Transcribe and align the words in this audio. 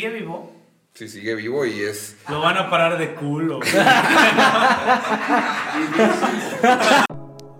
¿Sigue 0.00 0.12
vivo? 0.12 0.52
Sí, 0.94 1.08
sigue 1.08 1.34
vivo 1.34 1.66
y 1.66 1.82
es. 1.82 2.14
Lo 2.28 2.38
van 2.40 2.56
a 2.56 2.70
parar 2.70 2.98
de 2.98 3.16
culo. 3.16 3.58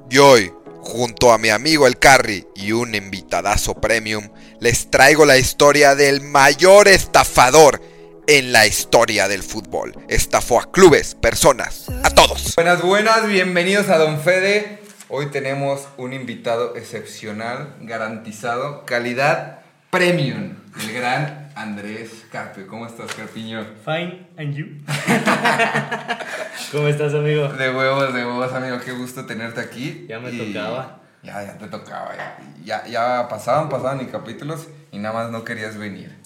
Y 0.08 0.18
hoy, 0.18 0.52
junto 0.80 1.32
a 1.32 1.38
mi 1.38 1.48
amigo 1.48 1.88
el 1.88 1.98
Carry 1.98 2.46
y 2.54 2.70
un 2.70 2.94
invitadazo 2.94 3.74
premium, 3.74 4.28
les 4.60 4.88
traigo 4.88 5.26
la 5.26 5.36
historia 5.36 5.96
del 5.96 6.20
mayor 6.20 6.86
estafador 6.86 7.82
en 8.28 8.52
la 8.52 8.68
historia 8.68 9.26
del 9.26 9.42
fútbol. 9.42 9.94
Estafó 10.08 10.60
a 10.60 10.70
clubes, 10.70 11.16
personas, 11.16 11.88
a 12.04 12.10
todos. 12.10 12.54
Buenas, 12.54 12.82
buenas, 12.82 13.26
bienvenidos 13.26 13.88
a 13.88 13.98
Don 13.98 14.20
Fede. 14.20 14.78
Hoy 15.08 15.26
tenemos 15.26 15.88
un 15.96 16.12
invitado 16.12 16.76
excepcional, 16.76 17.74
garantizado, 17.80 18.86
calidad 18.86 19.58
premium, 19.90 20.54
el 20.80 20.92
gran 20.92 21.47
Andrés 21.58 22.24
Carpio. 22.30 22.68
¿Cómo 22.68 22.86
estás, 22.86 23.12
Carpiño? 23.14 23.64
Fine, 23.84 24.28
and 24.38 24.54
you? 24.54 24.66
¿Cómo 26.72 26.86
estás, 26.86 27.12
amigo? 27.14 27.48
De 27.48 27.74
huevos, 27.74 28.14
de 28.14 28.24
huevos, 28.24 28.52
amigo. 28.52 28.78
Qué 28.84 28.92
gusto 28.92 29.26
tenerte 29.26 29.60
aquí. 29.60 30.06
Ya 30.08 30.20
me 30.20 30.30
Y- 30.30 30.52
tocaba. 30.52 31.00
Ya, 31.20 31.42
ya 31.42 31.58
te 31.58 31.66
tocaba. 31.66 32.14
Ya, 32.14 32.38
ya, 32.62 32.86
ya 32.86 33.26
pasaban, 33.28 33.68
pasaban 33.68 34.00
y 34.00 34.06
capítulos 34.06 34.68
y 34.92 34.98
nada 35.00 35.14
más 35.16 35.30
no 35.32 35.42
querías 35.42 35.76
venir. 35.76 36.16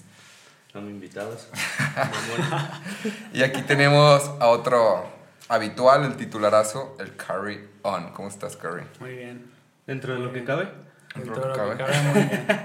No 0.75 0.81
me 0.81 0.91
invitabas. 0.91 1.47
Y 3.33 3.41
aquí 3.41 3.63
tenemos 3.63 4.29
a 4.39 4.47
otro 4.49 5.03
habitual, 5.49 6.03
el 6.05 6.15
titularazo, 6.15 6.95
el 6.99 7.15
Carry 7.15 7.67
On. 7.81 8.11
¿Cómo 8.11 8.27
estás, 8.27 8.55
Carry? 8.55 8.83
Muy 8.99 9.15
bien. 9.15 9.51
Dentro 9.87 10.13
de 10.13 10.19
lo 10.19 10.31
que 10.31 10.43
cabe. 10.43 10.69
Dentro 11.15 11.33
Dentro 11.35 11.41
de 11.63 11.69
lo 11.69 11.77
que 11.77 11.83
cabe, 11.83 12.01
muy 12.03 12.13
bien. 12.23 12.45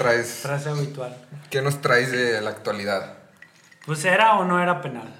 ¿Qué 0.00 0.04
traes? 0.04 0.30
Frase 0.40 0.70
habitual. 0.70 1.14
¿Qué 1.50 1.60
nos 1.60 1.82
traes 1.82 2.10
de 2.10 2.40
la 2.40 2.48
actualidad? 2.48 3.18
Pues 3.84 4.02
era 4.06 4.38
o 4.38 4.46
no 4.46 4.58
era 4.58 4.80
penal. 4.80 5.14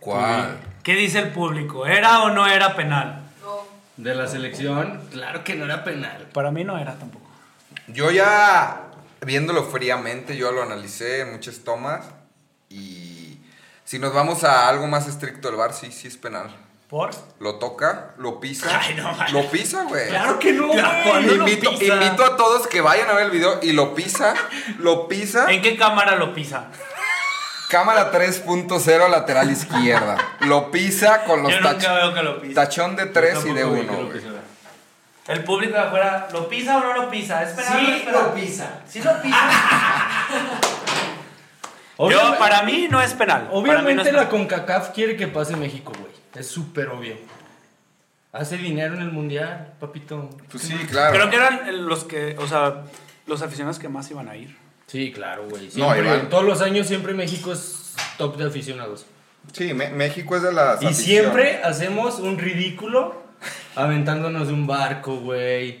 ¿Cuál? 0.00 0.58
¿Qué 0.82 0.96
dice 0.96 1.20
el 1.20 1.30
público? 1.30 1.86
¿Era 1.86 2.24
o 2.24 2.30
no 2.30 2.48
era 2.48 2.74
penal? 2.74 3.22
De 3.96 4.16
la 4.16 4.26
selección, 4.26 5.00
claro 5.12 5.44
que 5.44 5.54
no 5.54 5.64
era 5.64 5.84
penal. 5.84 6.26
Para 6.32 6.50
mí 6.50 6.64
no 6.64 6.76
era 6.76 6.98
tampoco. 6.98 7.30
Yo 7.86 8.10
ya, 8.10 8.90
viéndolo 9.24 9.62
fríamente, 9.62 10.36
yo 10.36 10.50
lo 10.50 10.64
analicé 10.64 11.20
en 11.20 11.30
muchas 11.30 11.60
tomas 11.60 12.04
y 12.68 13.38
si 13.84 14.00
nos 14.00 14.12
vamos 14.12 14.42
a 14.42 14.68
algo 14.68 14.88
más 14.88 15.06
estricto 15.06 15.46
del 15.46 15.56
bar, 15.56 15.72
sí, 15.72 15.92
sí 15.92 16.08
es 16.08 16.16
penal. 16.16 16.50
¿Por? 16.88 17.10
Lo 17.40 17.56
toca, 17.56 18.12
lo 18.18 18.38
pisa. 18.38 18.68
Ay, 18.80 18.94
no, 18.94 19.12
man. 19.12 19.32
Lo 19.32 19.50
pisa, 19.50 19.82
güey. 19.88 20.08
Claro 20.08 20.38
que 20.38 20.52
no, 20.52 20.70
Claro, 20.70 21.20
güey. 21.20 21.34
invito, 21.34 22.24
a 22.24 22.36
todos 22.36 22.68
que 22.68 22.80
vayan 22.80 23.10
a 23.10 23.14
ver 23.14 23.24
el 23.24 23.30
video 23.32 23.58
y 23.60 23.72
lo 23.72 23.92
pisa, 23.94 24.34
lo 24.78 25.08
pisa. 25.08 25.50
¿En 25.50 25.62
qué 25.62 25.76
cámara 25.76 26.14
lo 26.14 26.32
pisa? 26.32 26.66
Cámara 27.68 28.12
3.0 28.12 29.08
lateral 29.08 29.50
izquierda. 29.50 30.16
Lo 30.40 30.70
pisa 30.70 31.24
con 31.24 31.42
los 31.42 31.50
Yo 31.52 31.60
nunca 31.60 31.76
tach- 31.76 31.94
veo 31.96 32.14
que 32.14 32.22
lo 32.22 32.40
pisa. 32.40 32.54
tachón 32.62 32.94
de 32.94 33.06
3 33.06 33.44
y 33.46 33.52
de 33.52 33.60
Tampoco 33.62 33.74
vi 33.74 33.80
que 33.86 33.92
1. 33.96 34.02
lo 34.02 34.12
pisara. 34.12 34.40
El 35.26 35.42
público 35.42 35.72
de 35.74 35.80
afuera, 35.80 36.28
¿lo 36.32 36.48
pisa 36.48 36.76
o 36.76 36.80
no 36.80 36.94
lo 36.94 37.10
pisa? 37.10 37.42
¿Es 37.42 37.50
penal 37.50 37.78
o 37.78 37.82
no 37.82 37.88
es 37.96 38.00
Sí, 38.02 38.08
lo 38.12 38.34
pisa. 38.34 38.70
Sí 38.88 39.02
lo 39.02 39.20
pisa. 39.20 39.50
Yo, 41.98 42.04
Obviamente- 42.04 42.38
para 42.38 42.62
mí 42.62 42.88
no 42.90 43.00
es 43.00 43.14
penal. 43.14 43.42
Mí 43.44 43.48
no 43.52 43.58
Obviamente 43.58 44.02
es 44.08 44.12
la 44.14 44.28
penal. 44.28 44.28
CONCACAF 44.28 44.90
quiere 44.90 45.16
que 45.16 45.28
pase 45.28 45.56
México, 45.56 45.92
güey. 45.98 46.12
Es 46.34 46.46
súper 46.46 46.88
obvio. 46.88 47.16
Hace 48.32 48.58
dinero 48.58 48.94
en 48.94 49.00
el 49.02 49.10
mundial, 49.12 49.72
papito. 49.80 50.28
Pues 50.50 50.64
sí, 50.64 50.74
claro. 50.90 51.14
Creo 51.14 51.30
que 51.30 51.36
eran 51.36 51.86
los 51.86 52.04
que, 52.04 52.36
o 52.38 52.46
sea, 52.46 52.82
los 53.26 53.40
aficionados 53.40 53.78
que 53.78 53.88
más 53.88 54.10
iban 54.10 54.28
a 54.28 54.36
ir. 54.36 54.54
Sí, 54.86 55.10
claro, 55.10 55.48
güey. 55.48 55.70
No, 55.76 55.96
Iván. 55.96 56.28
todos 56.28 56.44
los 56.44 56.60
años 56.60 56.86
siempre 56.86 57.14
México 57.14 57.52
es 57.52 57.94
top 58.18 58.36
de 58.36 58.44
aficionados. 58.46 59.06
Sí, 59.52 59.72
Me- 59.72 59.88
México 59.88 60.36
es 60.36 60.42
de 60.42 60.52
las 60.52 60.82
Y 60.82 60.86
aficiones. 60.86 60.98
siempre 60.98 61.60
hacemos 61.64 62.18
un 62.18 62.36
ridículo 62.38 63.22
aventándonos 63.74 64.48
de 64.48 64.52
un 64.54 64.66
barco, 64.66 65.16
güey. 65.16 65.80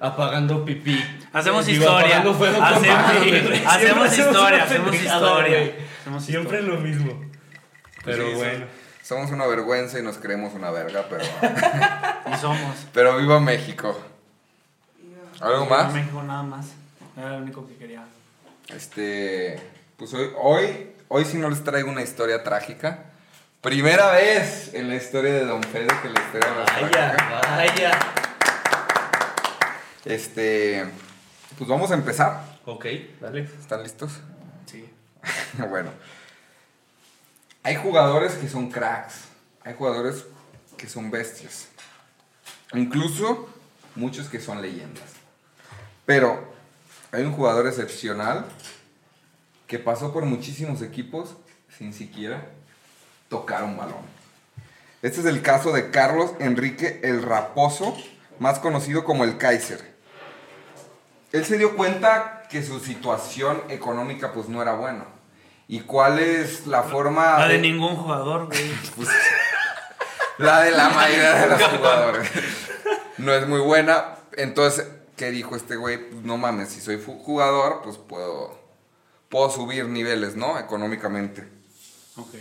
Apagando 0.00 0.64
pipí. 0.64 1.02
Hacemos 1.32 1.66
digo, 1.66 1.84
historia. 1.84 2.18
Hacemos- 2.18 2.40
hacemos 3.66 4.18
historia, 4.18 4.62
hacemos 4.64 4.94
historia. 4.94 5.74
Hacemos 6.00 6.24
Siempre 6.24 6.58
historia. 6.60 6.74
lo 6.76 6.80
mismo. 6.80 7.20
Pero 8.04 8.28
Sí, 8.28 8.34
bueno. 8.34 8.64
so- 8.66 9.14
Somos 9.16 9.30
una 9.32 9.46
vergüenza 9.46 9.98
y 9.98 10.02
nos 10.02 10.16
creemos 10.18 10.54
una 10.54 10.70
verga, 10.70 11.04
pero. 11.10 11.24
Y 12.34 12.36
somos. 12.38 12.76
pero 12.92 13.16
viva 13.18 13.38
México. 13.40 13.98
¿Algo 15.40 15.66
más? 15.66 15.92
México 15.92 16.22
nada 16.22 16.42
más. 16.42 16.66
Era 17.16 17.30
lo 17.30 17.38
único 17.38 17.66
que 17.68 17.76
quería. 17.76 18.04
Este. 18.68 19.60
Pues 19.96 20.12
hoy, 20.14 20.30
hoy, 20.40 20.90
hoy 21.08 21.24
sí 21.24 21.36
no 21.38 21.48
les 21.50 21.62
traigo 21.64 21.90
una 21.90 22.02
historia 22.02 22.42
trágica. 22.42 23.04
Primera 23.60 24.10
vez 24.12 24.72
en 24.74 24.88
la 24.88 24.96
historia 24.96 25.32
de 25.32 25.44
Don 25.46 25.62
Fede 25.62 25.86
que 26.02 26.08
la 26.10 26.20
historia 26.20 26.50
no 26.54 26.60
es 26.60 26.66
trágica. 26.66 27.16
Vaya, 27.30 27.56
vaya. 27.56 27.90
Este. 30.04 30.84
Pues 31.56 31.68
vamos 31.68 31.90
a 31.90 31.94
empezar. 31.94 32.58
Ok, 32.66 32.86
dale. 33.20 33.42
¿Están 33.60 33.82
listos? 33.82 34.12
Sí. 34.66 34.88
bueno. 35.68 35.90
Hay 37.62 37.76
jugadores 37.76 38.34
que 38.34 38.48
son 38.48 38.70
cracks. 38.70 39.14
Hay 39.62 39.74
jugadores 39.74 40.26
que 40.76 40.88
son 40.88 41.10
bestias. 41.10 41.68
Incluso 42.74 43.48
muchos 43.94 44.28
que 44.28 44.40
son 44.40 44.60
leyendas. 44.60 45.04
Pero 46.04 46.52
hay 47.12 47.22
un 47.22 47.32
jugador 47.32 47.66
excepcional 47.66 48.44
que 49.66 49.78
pasó 49.78 50.12
por 50.12 50.24
muchísimos 50.24 50.82
equipos 50.82 51.36
sin 51.78 51.92
siquiera 51.94 52.44
tocar 53.28 53.64
un 53.64 53.76
balón. 53.76 54.04
Este 55.00 55.20
es 55.20 55.26
el 55.26 55.42
caso 55.42 55.72
de 55.72 55.90
Carlos 55.90 56.32
Enrique 56.40 57.00
el 57.02 57.22
Raposo, 57.22 57.96
más 58.38 58.58
conocido 58.58 59.04
como 59.04 59.24
el 59.24 59.38
Kaiser. 59.38 59.93
Él 61.34 61.44
se 61.44 61.58
dio 61.58 61.74
cuenta 61.74 62.44
que 62.48 62.62
su 62.62 62.78
situación 62.78 63.60
económica 63.68 64.32
pues 64.32 64.48
no 64.48 64.62
era 64.62 64.74
buena. 64.74 65.04
¿Y 65.66 65.80
cuál 65.80 66.20
es 66.20 66.68
la 66.68 66.84
forma? 66.84 67.40
La 67.40 67.48
de 67.48 67.54
de- 67.54 67.58
ningún 67.60 67.96
jugador, 67.96 68.46
güey. 68.46 68.70
pues, 68.96 69.08
la 70.38 70.60
de 70.62 70.70
la 70.70 70.90
mayoría 70.90 71.34
de 71.34 71.46
los 71.48 71.62
jugadores. 71.64 72.30
No 73.18 73.32
es 73.34 73.48
muy 73.48 73.58
buena. 73.58 74.14
Entonces, 74.36 74.86
¿qué 75.16 75.32
dijo 75.32 75.56
este 75.56 75.74
güey? 75.74 76.08
Pues, 76.08 76.22
no 76.22 76.36
mames, 76.36 76.68
si 76.68 76.80
soy 76.80 77.02
jugador, 77.04 77.80
pues 77.82 77.96
puedo, 77.98 78.56
puedo 79.28 79.50
subir 79.50 79.86
niveles, 79.86 80.36
¿no? 80.36 80.56
Económicamente. 80.60 81.48
Ok. 82.16 82.34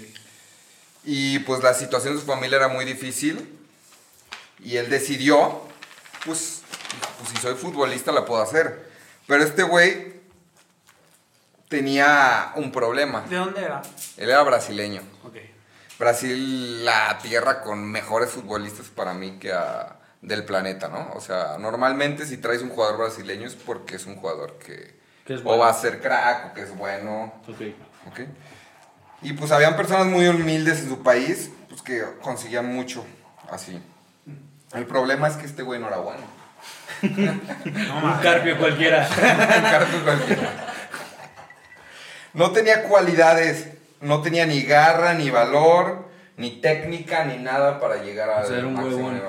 Y 1.03 1.39
pues 1.39 1.63
la 1.63 1.73
situación 1.73 2.13
de 2.13 2.19
su 2.21 2.27
familia 2.27 2.57
era 2.57 2.67
muy 2.67 2.85
difícil. 2.85 3.57
Y 4.63 4.77
él 4.77 4.91
decidió, 4.91 5.61
pues, 6.25 6.61
pues 7.17 7.29
si 7.29 7.37
soy 7.37 7.55
futbolista 7.55 8.11
la 8.11 8.25
puedo 8.25 8.41
hacer. 8.41 8.89
Pero 9.27 9.43
este 9.43 9.63
güey 9.63 10.13
tenía 11.69 12.51
un 12.55 12.71
problema. 12.71 13.21
¿De 13.21 13.35
dónde 13.37 13.61
era? 13.63 13.81
Él 14.17 14.29
era 14.29 14.43
brasileño. 14.43 15.01
Ok. 15.23 15.37
Brasil, 15.99 16.83
la 16.85 17.17
tierra 17.21 17.61
con 17.61 17.83
mejores 17.89 18.29
futbolistas 18.31 18.87
para 18.87 19.13
mí 19.13 19.37
que 19.39 19.53
a- 19.53 19.97
del 20.21 20.45
planeta, 20.45 20.87
¿no? 20.87 21.11
O 21.15 21.21
sea, 21.21 21.57
normalmente 21.59 22.25
si 22.25 22.37
traes 22.37 22.61
un 22.61 22.69
jugador 22.69 22.97
brasileño 22.97 23.47
es 23.47 23.55
porque 23.55 23.95
es 23.97 24.05
un 24.05 24.15
jugador 24.15 24.57
que, 24.57 24.97
Que 25.25 25.33
es 25.35 25.41
o 25.41 25.43
bueno. 25.43 25.59
va 25.63 25.69
a 25.69 25.73
ser 25.73 26.01
crack 26.01 26.51
o 26.51 26.53
que 26.53 26.61
es 26.61 26.75
bueno, 26.75 27.33
Ok. 27.47 27.61
¿ok? 28.07 28.19
Y 29.21 29.33
pues 29.33 29.51
habían 29.51 29.75
personas 29.75 30.07
muy 30.07 30.27
humildes 30.27 30.79
en 30.81 30.89
su 30.89 31.01
país, 31.03 31.49
pues 31.69 31.81
que 31.81 32.03
conseguían 32.21 32.65
mucho 32.73 33.05
así. 33.49 33.81
El 34.73 34.85
problema 34.85 35.27
es 35.27 35.35
que 35.35 35.45
este 35.45 35.61
güey 35.63 35.79
no 35.79 35.87
era 35.87 35.97
bueno. 35.97 36.21
No, 37.01 37.97
Un 38.05 38.13
carpio 38.21 38.57
cualquiera. 38.57 39.07
Carlos 39.15 40.01
cualquiera. 40.03 40.51
No 42.33 42.51
tenía 42.51 42.83
cualidades, 42.83 43.67
no 44.01 44.21
tenía 44.21 44.45
ni 44.45 44.61
garra, 44.63 45.13
ni 45.13 45.29
valor, 45.29 46.09
ni 46.37 46.61
técnica, 46.61 47.25
ni 47.25 47.37
nada 47.37 47.79
para 47.79 47.97
llegar 48.03 48.29
a 48.29 48.39
O 48.41 48.47
sea, 48.47 48.57
era 48.57 48.67
un 48.67 48.77
huevón. 48.77 49.21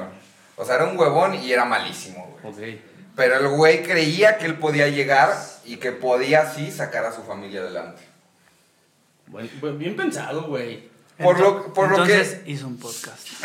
O 0.57 0.65
sea, 0.65 0.77
era 0.77 0.85
un 0.85 0.97
huevón 0.99 1.35
y 1.35 1.53
era 1.53 1.65
malísimo, 1.65 2.39
güey. 2.43 2.53
ok. 2.75 2.81
Pero 3.17 3.37
el 3.39 3.49
güey 3.49 3.83
creía 3.83 4.39
que 4.39 4.47
él 4.47 4.55
podía 4.59 4.89
llegar 4.89 5.31
y 5.65 5.77
que 5.77 5.93
podía 5.93 6.41
así 6.43 6.71
sacar 6.73 7.05
a 7.05 7.13
su 7.13 7.23
familia 7.23 7.61
adelante. 7.61 8.03
Buen- 9.29 9.51
buen- 9.61 9.79
bien 9.79 9.97
pensado, 9.97 10.43
güey. 10.45 10.89
Por 11.19 11.39
lo, 11.39 11.73
por 11.73 11.91
lo 11.91 12.03
Entonces 12.03 12.41
que... 12.45 12.51
hizo 12.51 12.67
un 12.67 12.79
podcast. 12.79 13.21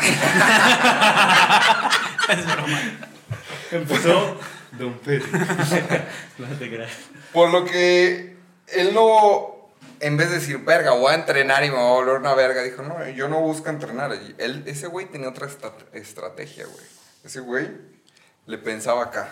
es 2.30 2.46
broma. 2.46 2.80
Empezó 3.70 4.36
Don 4.72 4.98
Pedro. 4.98 5.26
no 6.38 6.46
te 6.58 6.68
creas. 6.68 6.92
Por 7.32 7.50
lo 7.50 7.64
que 7.64 8.36
él 8.68 8.94
no, 8.94 9.70
en 10.00 10.16
vez 10.16 10.30
de 10.30 10.36
decir, 10.36 10.58
verga, 10.58 10.92
voy 10.92 11.12
a 11.12 11.14
entrenar 11.14 11.64
y 11.64 11.70
me 11.70 11.76
voy 11.76 11.86
a 11.86 11.94
volver 11.94 12.16
una 12.16 12.34
verga, 12.34 12.62
dijo, 12.62 12.82
no, 12.82 13.08
yo 13.08 13.28
no 13.28 13.40
busco 13.40 13.68
entrenar. 13.68 14.12
Él, 14.38 14.62
ese 14.66 14.86
güey 14.86 15.06
tenía 15.06 15.28
otra 15.28 15.48
estrategia, 15.92 16.66
güey. 16.66 16.86
Ese 17.24 17.40
güey 17.40 17.68
le 18.46 18.58
pensaba 18.58 19.04
acá. 19.04 19.28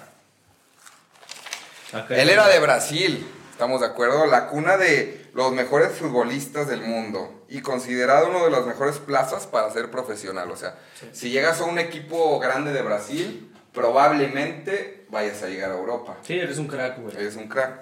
Acá 1.92 2.16
Él 2.16 2.28
era 2.28 2.48
de 2.48 2.58
Brasil. 2.58 3.26
Estamos 3.50 3.80
de 3.80 3.86
acuerdo. 3.86 4.26
La 4.26 4.48
cuna 4.48 4.76
de 4.76 5.30
los 5.34 5.52
mejores 5.52 5.92
futbolistas 5.92 6.68
del 6.68 6.82
mundo 6.82 7.44
y 7.48 7.62
considerado 7.62 8.28
uno 8.28 8.44
de 8.44 8.50
las 8.50 8.66
mejores 8.66 8.98
plazas 8.98 9.46
para 9.46 9.70
ser 9.70 9.90
profesional. 9.90 10.50
O 10.50 10.56
sea, 10.56 10.78
si 11.12 11.30
llegas 11.30 11.60
a 11.60 11.64
un 11.64 11.78
equipo 11.78 12.38
grande 12.38 12.72
de 12.72 12.82
Brasil, 12.82 13.50
probablemente 13.78 15.06
vayas 15.08 15.40
a 15.44 15.46
llegar 15.46 15.70
a 15.70 15.74
Europa. 15.74 16.16
Sí, 16.22 16.36
eres 16.36 16.58
un 16.58 16.66
crack, 16.66 16.98
güey. 17.00 17.16
Eres 17.16 17.36
un 17.36 17.46
crack. 17.46 17.78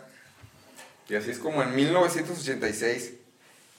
Y 1.08 1.14
así 1.14 1.30
es 1.30 1.38
como 1.38 1.62
en 1.62 1.74
1986, 1.74 3.14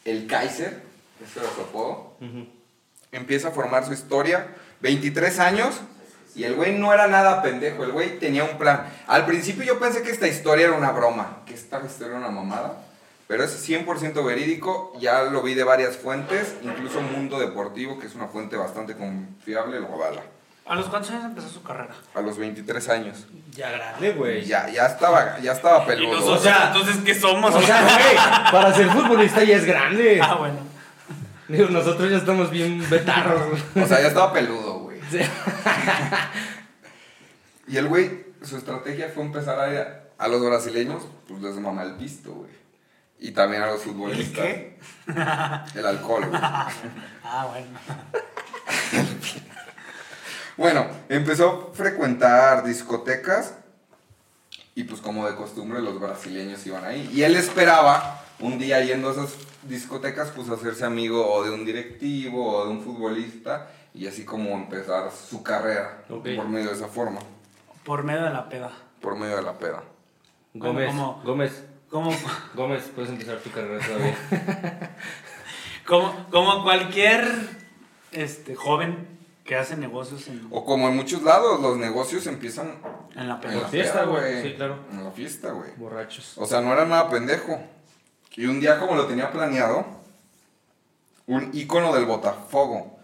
el 0.03 0.25
Kaiser, 0.25 0.81
ese 1.23 1.39
era 1.39 1.49
su 1.53 1.61
apodo, 1.61 2.17
empieza 3.11 3.49
a 3.49 3.51
formar 3.51 3.85
su 3.85 3.93
historia. 3.93 4.47
23 4.79 5.39
años. 5.39 5.75
Y 6.35 6.43
el 6.43 6.55
güey 6.55 6.77
no 6.77 6.93
era 6.93 7.07
nada 7.07 7.41
pendejo, 7.41 7.83
el 7.83 7.91
güey 7.91 8.17
tenía 8.19 8.43
un 8.43 8.57
plan. 8.57 8.85
Al 9.07 9.25
principio 9.25 9.63
yo 9.63 9.79
pensé 9.79 10.01
que 10.01 10.11
esta 10.11 10.27
historia 10.27 10.67
era 10.67 10.75
una 10.75 10.91
broma, 10.91 11.43
que 11.45 11.53
esta 11.53 11.81
historia 11.85 12.17
era 12.17 12.17
una 12.17 12.29
mamada. 12.29 12.83
Pero 13.27 13.43
es 13.43 13.69
100% 13.69 14.25
verídico, 14.25 14.93
ya 14.99 15.23
lo 15.23 15.41
vi 15.43 15.53
de 15.53 15.63
varias 15.63 15.97
fuentes, 15.97 16.55
incluso 16.63 17.01
Mundo 17.01 17.39
Deportivo, 17.39 17.99
que 17.99 18.07
es 18.07 18.15
una 18.15 18.27
fuente 18.27 18.55
bastante 18.55 18.95
confiable, 18.95 19.79
lo 19.79 19.93
avala. 19.93 20.23
¿A 20.67 20.75
los 20.75 20.87
cuántos 20.87 21.11
años 21.11 21.25
empezó 21.25 21.47
su 21.49 21.63
carrera? 21.63 21.93
A 22.13 22.21
los 22.21 22.37
23 22.37 22.89
años. 22.89 23.25
Ya 23.51 23.71
grande, 23.71 24.11
güey. 24.13 24.43
Ya, 24.45 24.69
ya 24.69 24.85
estaba, 24.87 25.39
ya 25.39 25.53
estaba 25.53 25.83
¿Y 25.83 25.87
peludo. 25.87 26.15
nosotros, 26.15 26.39
O 26.39 26.43
sea- 26.43 26.67
entonces, 26.67 26.97
¿qué 27.05 27.15
somos? 27.15 27.55
O 27.55 27.61
sea, 27.61 27.81
güey, 27.83 28.51
para 28.51 28.73
ser 28.73 28.89
futbolista 28.89 29.43
ya 29.43 29.55
es 29.55 29.65
grande. 29.65 30.19
ah, 30.21 30.35
bueno. 30.35 30.57
Digo, 31.47 31.69
nosotros 31.69 32.11
ya 32.11 32.17
estamos 32.17 32.51
bien 32.51 32.85
betarros, 32.89 33.49
güey. 33.49 33.85
O 33.85 33.87
sea, 33.87 34.01
ya 34.01 34.07
estaba 34.09 34.33
peludo, 34.33 34.79
güey. 34.79 34.99
Sí. 35.09 35.19
Y 37.67 37.77
el 37.77 37.87
güey, 37.87 38.25
su 38.43 38.57
estrategia 38.57 39.09
fue 39.13 39.23
empezar 39.23 39.59
a 39.59 39.71
ir 39.73 39.87
a, 40.17 40.27
los 40.27 40.43
brasileños, 40.45 41.03
pues 41.27 41.41
les 41.41 41.55
mama 41.55 41.83
el 41.83 41.93
pisto, 41.95 42.33
güey. 42.33 42.51
Y 43.19 43.31
también 43.31 43.63
a 43.63 43.67
los 43.67 43.81
futbolistas. 43.81 44.45
qué? 44.45 44.79
El 45.75 45.85
alcohol, 45.85 46.25
güey. 46.27 46.41
Ah, 47.29 47.45
bueno. 47.51 47.67
Bueno, 50.57 50.88
empezó 51.07 51.69
a 51.71 51.75
frecuentar 51.75 52.63
discotecas 52.65 53.54
y 54.74 54.83
pues 54.86 55.01
como 55.01 55.27
de 55.27 55.36
costumbre 55.36 55.81
los 55.81 56.00
brasileños 56.00 56.65
iban 56.65 56.83
ahí. 56.83 57.09
Y 57.13 57.24
él 57.24 57.36
esperaba 57.36 58.24
un 58.39 58.57
día 58.57 58.81
yendo 58.81 59.09
a 59.09 59.12
esas 59.12 59.36
discotecas 59.63 60.31
pues 60.36 60.50
hacerse 60.50 60.86
amigo 60.86 61.31
o 61.31 61.44
de 61.44 61.51
un 61.51 61.65
directivo 61.65 62.57
o 62.57 62.65
de 62.65 62.71
un 62.71 62.81
futbolista 62.81 63.69
y 63.94 64.07
así 64.07 64.25
como 64.25 64.51
empezar 64.51 65.12
su 65.12 65.44
carrera 65.44 66.04
por 66.07 66.48
medio 66.48 66.69
de 66.69 66.75
esa 66.75 66.88
forma, 66.88 67.19
Por 67.83 68.03
medio 68.03 68.24
de 68.24 68.31
la 68.31 68.50
peda. 68.50 68.71
por 69.01 69.15
medio 69.15 69.36
de 69.38 69.42
la 69.44 69.57
peda. 69.57 69.83
Gómez, 70.53 70.88
¿Cómo? 70.88 71.21
Gómez, 71.24 71.63
Como, 71.89 72.12
Gómez, 72.56 72.83
puedes 72.94 73.12
empezar 73.12 73.38
tu 73.39 73.51
carrera 73.51 73.83
todavía. 73.86 74.95
como, 75.88 76.25
como 76.30 76.63
cualquier 76.63 77.27
este, 78.12 78.56
joven 78.56 79.16
que 79.47 79.55
hace 79.55 79.77
negocios 79.77 80.27
en, 80.27 80.45
O 80.51 80.65
como 80.65 80.89
en 80.89 80.95
muchos 80.95 81.23
lados, 81.23 81.61
los 81.61 81.77
negocios 81.77 82.27
empiezan 82.27 82.73
en 83.15 83.29
la 83.29 83.39
en 83.41 83.61
la 83.61 83.67
fiesta, 83.67 84.03
güey. 84.03 84.44
Sí, 84.44 84.53
claro. 84.55 84.79
En 84.91 85.03
la 85.05 85.11
fiesta, 85.11 85.51
güey. 85.51 85.71
Borrachos. 85.77 86.38
O 86.38 86.45
sea, 86.45 86.61
no 86.61 86.73
era 86.73 86.85
nada 86.85 87.09
pendejo. 87.09 87.57
Y 88.35 88.45
un 88.45 88.59
día, 88.59 88.77
como 88.77 88.95
lo 88.95 89.07
tenía 89.07 89.31
planeado, 89.31 89.85
un 91.25 91.49
ícono 91.53 91.95
del 91.95 92.05
Botafogo. 92.05 92.99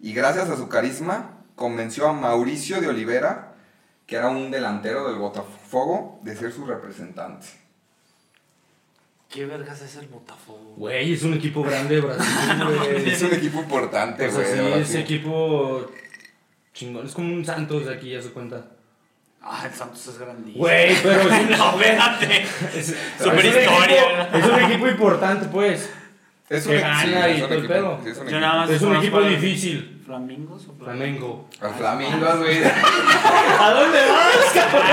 Y 0.00 0.14
gracias 0.14 0.48
a 0.48 0.56
su 0.56 0.68
carisma, 0.68 1.42
convenció 1.56 2.08
a 2.08 2.12
Mauricio 2.12 2.80
de 2.80 2.88
Olivera, 2.88 3.56
que 4.06 4.16
era 4.16 4.28
un 4.28 4.52
delantero 4.52 5.08
del 5.08 5.18
Botafogo, 5.18 6.20
de 6.22 6.36
ser 6.36 6.52
su 6.52 6.64
representante. 6.64 7.48
¿Qué 9.30 9.44
vergas 9.44 9.82
es 9.82 9.96
el 9.96 10.06
Botafogo? 10.08 10.74
Güey, 10.76 11.12
es 11.12 11.22
un 11.22 11.34
equipo 11.34 11.62
grande 11.62 11.96
de 11.96 12.00
Brasil, 12.00 12.64
güey. 12.78 13.10
Es 13.10 13.22
un 13.22 13.34
equipo 13.34 13.60
importante, 13.60 14.26
O 14.28 14.32
güey. 14.32 14.44
sea, 14.46 14.62
de 14.62 14.74
sí, 14.76 14.80
ese 14.80 15.00
equipo 15.00 15.86
chingón. 16.72 17.06
Es 17.06 17.12
como 17.12 17.34
un 17.34 17.44
Santos 17.44 17.84
de 17.86 17.94
aquí, 17.94 18.10
ya 18.10 18.22
se 18.22 18.30
cuenta. 18.30 18.64
Ah, 19.42 19.64
el 19.66 19.72
Santos 19.72 20.06
es 20.06 20.18
grandísimo. 20.18 20.64
Güey, 20.64 20.96
pero 21.02 21.20
es 21.30 21.40
un, 21.40 21.50
no, 21.50 21.70
espérate. 21.72 22.42
es, 22.74 22.96
Super 23.22 23.46
es 23.46 23.54
un 23.56 23.60
historia. 23.62 24.22
equipo- 24.30 24.38
es 24.38 24.44
un 24.46 24.58
equipo 24.70 24.88
importante, 24.88 25.46
pues. 25.48 25.90
Es 26.48 26.66
que 26.66 26.76
sí, 26.76 26.80
gana 26.80 27.28
es 27.28 27.38
y 27.38 27.42
un 27.42 27.48
todo 27.48 27.58
el 27.58 27.64
equipo- 27.64 27.74
pedo. 27.74 28.00
sí, 28.02 28.08
es 28.10 28.16
un 28.18 28.22
Yo 28.24 28.28
equipo. 28.30 28.40
nada 28.40 28.56
más 28.56 28.70
Es 28.70 28.80
un 28.80 28.88
conozco 28.88 29.02
equipo 29.04 29.16
a 29.18 29.20
los 29.20 29.30
difícil. 29.42 30.02
¿Flamingos 30.06 30.66
o 30.68 30.74
Flamengo. 30.82 31.50
Al 31.60 31.74
Flamingo, 31.74 32.36
güey. 32.38 32.62
¿A 32.64 33.70
dónde 33.74 33.98
vas, 34.08 34.52
cabrón? 34.54 34.86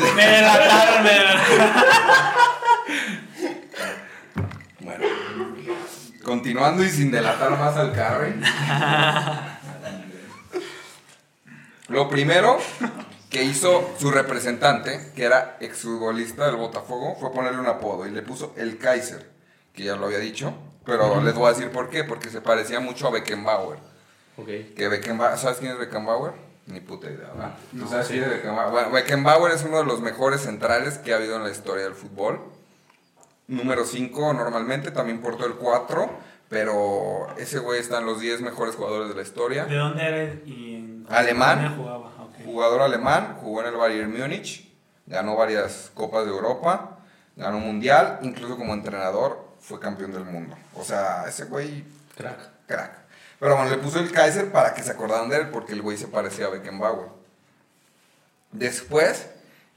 me, 0.00 0.12
me 0.14 0.26
delataron, 0.26 1.04
me 1.04 1.10
delataron. 1.10 1.70
Bueno. 4.80 5.04
Continuando 6.62 6.84
y 6.84 6.96
sin 6.96 7.10
delatar 7.10 7.58
más 7.58 7.76
al 7.76 7.92
Carre. 7.92 8.36
Lo 11.88 12.08
primero 12.08 12.56
que 13.30 13.42
hizo 13.42 13.90
su 13.98 14.12
representante, 14.12 15.10
que 15.16 15.24
era 15.24 15.56
exfutbolista 15.58 16.46
del 16.46 16.54
Botafogo, 16.54 17.16
fue 17.18 17.32
ponerle 17.32 17.58
un 17.58 17.66
apodo 17.66 18.06
y 18.06 18.12
le 18.12 18.22
puso 18.22 18.54
el 18.56 18.78
Kaiser, 18.78 19.28
que 19.72 19.82
ya 19.82 19.96
lo 19.96 20.06
había 20.06 20.20
dicho, 20.20 20.54
pero 20.86 21.20
les 21.20 21.34
voy 21.34 21.46
a 21.46 21.48
decir 21.52 21.72
por 21.72 21.90
qué, 21.90 22.04
porque 22.04 22.30
se 22.30 22.40
parecía 22.40 22.78
mucho 22.78 23.08
a 23.08 23.10
Beckenbauer. 23.10 23.80
Ok. 24.36 24.46
Que 24.76 24.86
Beckenbauer, 24.88 25.38
¿sabes 25.38 25.58
quién 25.58 25.72
es 25.72 25.78
Beckenbauer? 25.78 26.32
Ni 26.66 26.78
puta 26.78 27.10
idea, 27.10 27.26
¿verdad? 27.34 27.54
¿Tú 27.76 27.88
sabes 27.88 28.06
quién 28.06 28.22
es 28.22 28.30
Beckenbauer? 28.30 28.70
Bueno, 28.70 28.90
Beckenbauer 28.92 29.52
es 29.52 29.64
uno 29.64 29.78
de 29.78 29.84
los 29.84 30.00
mejores 30.00 30.42
centrales 30.42 30.98
que 30.98 31.12
ha 31.12 31.16
habido 31.16 31.34
en 31.34 31.42
la 31.42 31.50
historia 31.50 31.82
del 31.82 31.94
fútbol. 31.94 32.40
Número 33.48 33.84
5 33.84 34.32
normalmente, 34.34 34.92
también 34.92 35.20
portó 35.20 35.44
el 35.44 35.54
4, 35.54 36.31
pero 36.52 37.34
ese 37.38 37.60
güey 37.60 37.80
está 37.80 38.00
en 38.00 38.04
los 38.04 38.20
10 38.20 38.42
mejores 38.42 38.74
jugadores 38.74 39.08
de 39.08 39.14
la 39.14 39.22
historia. 39.22 39.64
¿De 39.64 39.74
dónde 39.74 40.06
era 40.06 40.34
y 40.44 40.74
en 40.74 41.06
Alemán. 41.08 41.62
dónde 41.62 41.76
jugaba? 41.78 42.12
Jugador 42.44 42.82
alemán, 42.82 43.38
jugó 43.40 43.62
en 43.62 43.68
el 43.68 43.76
Bayern 43.76 44.12
Múnich, 44.12 44.70
ganó 45.06 45.34
varias 45.34 45.90
copas 45.94 46.26
de 46.26 46.30
Europa, 46.30 46.98
ganó 47.36 47.56
un 47.56 47.64
mundial, 47.64 48.18
incluso 48.20 48.58
como 48.58 48.74
entrenador 48.74 49.48
fue 49.60 49.80
campeón 49.80 50.12
del 50.12 50.24
mundo. 50.24 50.54
O 50.74 50.84
sea, 50.84 51.24
ese 51.26 51.46
güey 51.46 51.84
Crack. 52.18 52.38
crack. 52.66 52.98
Pero 53.40 53.56
bueno, 53.56 53.70
le 53.70 53.78
puso 53.78 54.00
el 54.00 54.12
Kaiser 54.12 54.52
para 54.52 54.74
que 54.74 54.82
se 54.82 54.90
acordaran 54.90 55.30
de 55.30 55.38
él, 55.38 55.48
porque 55.48 55.72
el 55.72 55.80
güey 55.80 55.96
se 55.96 56.08
parecía 56.08 56.46
a 56.46 56.50
Beckenbauer. 56.50 57.08
Después, 58.50 59.26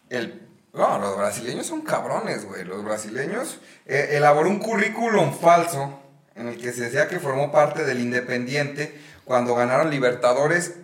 el... 0.10 0.42
No, 0.74 1.00
los 1.00 1.16
brasileños 1.16 1.68
son 1.68 1.82
cabrones, 1.82 2.46
güey. 2.46 2.66
Los 2.66 2.84
brasileños 2.84 3.60
eh, 3.86 4.10
elaboró 4.12 4.50
un 4.50 4.60
currículum 4.60 5.34
falso 5.34 6.02
en 6.36 6.48
el 6.48 6.60
que 6.62 6.72
se 6.74 6.82
decía 6.82 7.08
que 7.08 7.20
formó 7.20 7.52
parte 7.52 7.86
del 7.86 8.00
Independiente 8.00 9.00
cuando 9.24 9.56
ganaron 9.56 9.90
Libertadores 9.90 10.76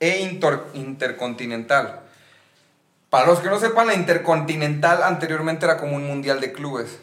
e 0.00 0.18
Inter- 0.20 0.62
Intercontinental. 0.74 2.02
Para 3.10 3.26
los 3.26 3.40
que 3.40 3.48
no 3.48 3.58
sepan, 3.58 3.86
la 3.86 3.94
Intercontinental 3.94 5.02
anteriormente 5.02 5.64
era 5.64 5.78
como 5.78 5.96
un 5.96 6.06
mundial 6.06 6.40
de 6.40 6.52
clubes. 6.52 6.98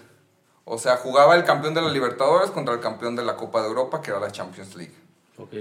O 0.63 0.77
sea, 0.77 0.97
jugaba 0.97 1.35
el 1.35 1.43
campeón 1.43 1.73
de 1.73 1.81
la 1.81 1.89
Libertadores 1.89 2.51
contra 2.51 2.73
el 2.73 2.79
campeón 2.79 3.15
de 3.15 3.23
la 3.23 3.35
Copa 3.35 3.61
de 3.61 3.67
Europa, 3.67 4.01
que 4.01 4.11
era 4.11 4.19
la 4.19 4.31
Champions 4.31 4.75
League. 4.75 4.93
Ok. 5.37 5.53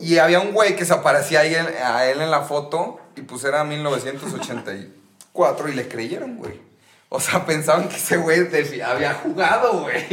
Y 0.00 0.18
había 0.18 0.40
un 0.40 0.52
güey 0.52 0.76
que 0.76 0.84
se 0.84 0.92
aparecía 0.92 1.40
ahí 1.40 1.54
a 1.54 2.06
él 2.10 2.20
en 2.20 2.30
la 2.30 2.42
foto 2.42 3.00
y 3.16 3.22
pues 3.22 3.44
era 3.44 3.64
1984 3.64 5.68
y 5.68 5.74
le 5.74 5.88
creyeron, 5.88 6.36
güey. 6.36 6.60
O 7.08 7.20
sea, 7.20 7.46
pensaban 7.46 7.88
que 7.88 7.96
ese 7.96 8.16
güey 8.16 8.40
había 8.82 9.14
jugado, 9.14 9.80
güey. 9.82 10.04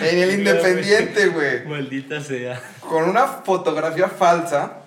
En 0.00 0.18
el 0.18 0.38
Independiente, 0.38 1.26
güey. 1.28 1.66
Maldita 1.66 2.20
sea. 2.22 2.60
Con 2.80 3.04
una 3.08 3.26
fotografía 3.26 4.08
falsa. 4.08 4.78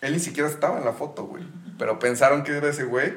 Él 0.00 0.12
ni 0.14 0.18
siquiera 0.18 0.48
estaba 0.48 0.78
en 0.78 0.84
la 0.84 0.92
foto, 0.92 1.24
güey. 1.24 1.44
Pero 1.78 1.98
pensaron 1.98 2.42
que 2.42 2.56
era 2.56 2.68
ese 2.70 2.84
güey. 2.84 3.12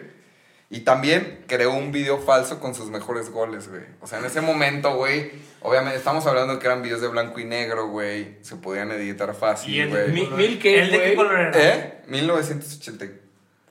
Y 0.69 0.81
también 0.81 1.43
creó 1.47 1.73
un 1.73 1.91
video 1.91 2.19
falso 2.19 2.59
con 2.59 2.73
sus 2.75 2.89
mejores 2.91 3.29
goles, 3.29 3.67
güey. 3.67 3.83
O 4.01 4.07
sea, 4.07 4.19
en 4.19 4.25
ese 4.25 4.39
momento, 4.41 4.95
güey. 4.95 5.31
Obviamente, 5.61 5.97
estamos 5.97 6.25
hablando 6.27 6.59
que 6.59 6.67
eran 6.67 6.81
videos 6.81 7.01
de 7.01 7.07
blanco 7.09 7.39
y 7.39 7.45
negro, 7.45 7.87
güey. 7.87 8.37
Se 8.41 8.55
podían 8.55 8.89
editar 8.91 9.31
¿Y 9.31 9.37
fácil, 9.37 9.79
el, 9.81 9.89
güey. 9.89 10.11
Mi- 10.11 10.27
mil 10.29 10.59
qué, 10.59 10.79
¿El 10.83 10.91
de 10.91 10.97
qué 10.97 11.03
güey? 11.03 11.15
color 11.15 11.39
era? 11.39 11.51
¿Eh? 11.75 12.01
1980. 12.07 13.05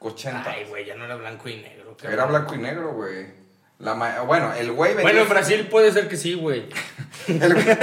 80. 0.00 0.50
Ay, 0.50 0.64
güey, 0.68 0.84
ya 0.86 0.94
no 0.96 1.04
era 1.04 1.16
blanco 1.16 1.48
y 1.48 1.56
negro. 1.56 1.96
Era 2.02 2.24
blanco 2.26 2.54
y 2.54 2.58
negro, 2.58 2.92
güey. 2.92 3.39
La 3.80 3.94
ma- 3.94 4.20
bueno, 4.20 4.52
el 4.54 4.72
güey 4.72 4.90
venía. 4.90 5.02
Bueno, 5.02 5.20
en 5.22 5.28
Brasil 5.28 5.66
puede 5.68 5.90
ser 5.92 6.08
que 6.08 6.16
sí, 6.16 6.34
güey. 6.34 6.68
el 7.28 7.54
güey- 7.54 7.78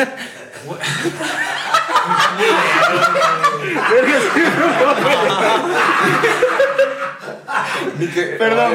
Perdón, 8.38 8.74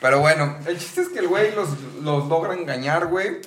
Pero 0.00 0.20
bueno, 0.20 0.58
el 0.66 0.78
chiste 0.78 1.02
es 1.02 1.08
que 1.08 1.20
el 1.20 1.28
güey 1.28 1.54
los, 1.54 1.68
los 2.02 2.26
logra 2.28 2.54
engañar, 2.54 3.06
güey. 3.06 3.40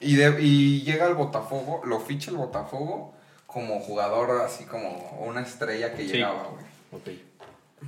Y, 0.00 0.16
de- 0.16 0.40
y 0.42 0.82
llega 0.82 1.06
al 1.06 1.14
Botafogo, 1.14 1.80
lo 1.84 1.98
ficha 2.00 2.30
el 2.30 2.36
Botafogo 2.36 3.14
como 3.46 3.80
jugador, 3.80 4.42
así 4.42 4.64
como 4.64 4.88
una 5.26 5.40
estrella 5.40 5.94
que 5.94 6.02
Sí. 6.06 6.12
llegaba, 6.14 6.48
güey. 6.50 6.64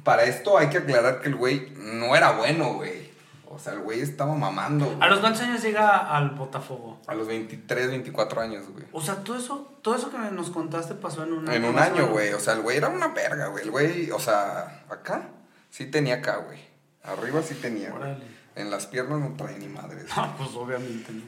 Para 0.05 0.25
esto 0.25 0.59
hay 0.59 0.69
que 0.69 0.79
aclarar 0.79 1.21
que 1.21 1.29
el 1.29 1.37
güey 1.37 1.73
no 1.77 2.15
era 2.17 2.33
bueno, 2.33 2.75
güey. 2.75 3.07
O 3.49 3.59
sea, 3.59 3.73
el 3.73 3.81
güey 3.81 4.01
estaba 4.01 4.35
mamando. 4.35 4.85
güey. 4.87 4.99
¿A 5.01 5.07
los 5.09 5.21
cuántos 5.21 5.43
años 5.43 5.63
llega 5.63 5.97
al 6.15 6.31
Botafogo? 6.31 7.01
A 7.07 7.15
los 7.15 7.27
23, 7.27 7.89
24 7.89 8.41
años, 8.41 8.69
güey. 8.71 8.85
O 8.93 9.01
sea, 9.01 9.17
todo 9.25 9.37
eso, 9.37 9.79
todo 9.83 9.95
eso 9.97 10.11
que 10.11 10.19
nos 10.19 10.51
contaste 10.51 10.95
pasó 10.95 11.23
en 11.23 11.33
un 11.33 11.49
año. 11.49 11.57
En 11.57 11.65
un 11.65 11.79
año, 11.79 11.95
menos. 11.95 12.11
güey. 12.11 12.33
O 12.35 12.41
sea, 12.41 12.55
el 12.55 12.61
güey 12.61 12.77
era 12.77 12.89
una 12.89 13.09
verga, 13.09 13.47
güey. 13.49 13.65
El 13.65 13.71
güey, 13.71 14.11
o 14.11 14.19
sea, 14.19 14.85
acá 14.91 15.29
sí 15.71 15.87
tenía 15.87 16.17
acá, 16.17 16.37
güey. 16.39 16.59
Arriba 17.05 17.43
sí 17.43 17.55
tenía. 17.55 17.91
güey. 17.91 18.03
Órale. 18.03 18.25
En 18.57 18.71
las 18.71 18.87
piernas 18.87 19.21
no 19.21 19.35
trae 19.37 19.59
ni 19.59 19.69
madres. 19.69 20.07
Ah, 20.17 20.35
pues 20.37 20.51
obviamente 20.55 21.13
no. 21.13 21.23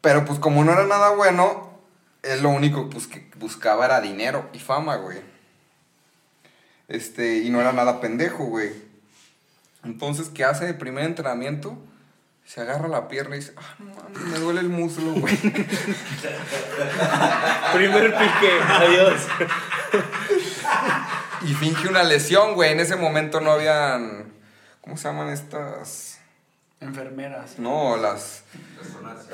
Pero 0.00 0.24
pues 0.24 0.38
como 0.40 0.64
no 0.64 0.72
era 0.72 0.86
nada 0.86 1.10
bueno, 1.14 1.78
él 2.22 2.42
lo 2.42 2.48
único 2.50 2.90
pues, 2.90 3.06
que 3.06 3.30
buscaba 3.36 3.84
era 3.84 4.00
dinero 4.00 4.48
y 4.52 4.58
fama, 4.58 4.96
güey. 4.96 5.18
Este, 6.92 7.38
y 7.38 7.48
no 7.48 7.58
era 7.58 7.72
nada 7.72 8.00
pendejo, 8.02 8.44
güey. 8.44 8.70
Entonces, 9.82 10.28
¿qué 10.28 10.44
hace 10.44 10.66
de 10.66 10.74
primer 10.74 11.06
entrenamiento? 11.06 11.78
Se 12.44 12.60
agarra 12.60 12.86
la 12.86 13.08
pierna 13.08 13.34
y 13.34 13.38
dice, 13.38 13.54
ah, 13.56 13.76
no 13.78 13.94
mames, 13.94 14.20
me 14.20 14.38
duele 14.38 14.60
el 14.60 14.68
muslo, 14.68 15.14
güey. 15.14 15.34
Primer 17.72 18.14
pique, 18.14 18.60
adiós. 18.68 19.22
y 21.40 21.54
finge 21.54 21.88
una 21.88 22.02
lesión, 22.02 22.52
güey. 22.54 22.72
En 22.72 22.80
ese 22.80 22.96
momento 22.96 23.40
no 23.40 23.52
habían, 23.52 24.34
¿cómo 24.82 24.98
se 24.98 25.04
llaman 25.04 25.30
estas? 25.30 26.18
Enfermeras. 26.80 27.58
No, 27.58 27.96
las 27.96 28.44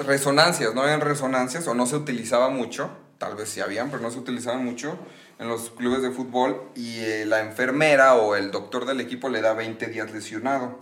resonancias, 0.07 0.77
no 0.77 0.83
habían 0.83 1.01
resonancias 1.01 1.67
o 1.67 1.75
no 1.75 1.87
se 1.87 1.97
utilizaba 1.97 2.51
mucho, 2.51 2.97
tal 3.19 3.35
vez 3.35 3.49
sí 3.49 3.61
habían, 3.61 3.91
pero 3.91 4.01
no 4.01 4.13
se 4.13 4.19
utilizaban 4.19 4.65
mucho 4.65 4.97
en 5.39 5.49
los 5.49 5.71
clubes 5.71 6.03
de 6.03 6.11
fútbol 6.11 6.61
y 6.75 6.99
eh, 7.01 7.25
la 7.25 7.41
enfermera 7.41 8.15
o 8.17 8.35
el 8.37 8.51
doctor 8.51 8.87
del 8.87 9.01
equipo 9.01 9.29
le 9.29 9.41
da 9.41 9.53
20 9.55 9.87
días 9.87 10.11
lesionado. 10.13 10.81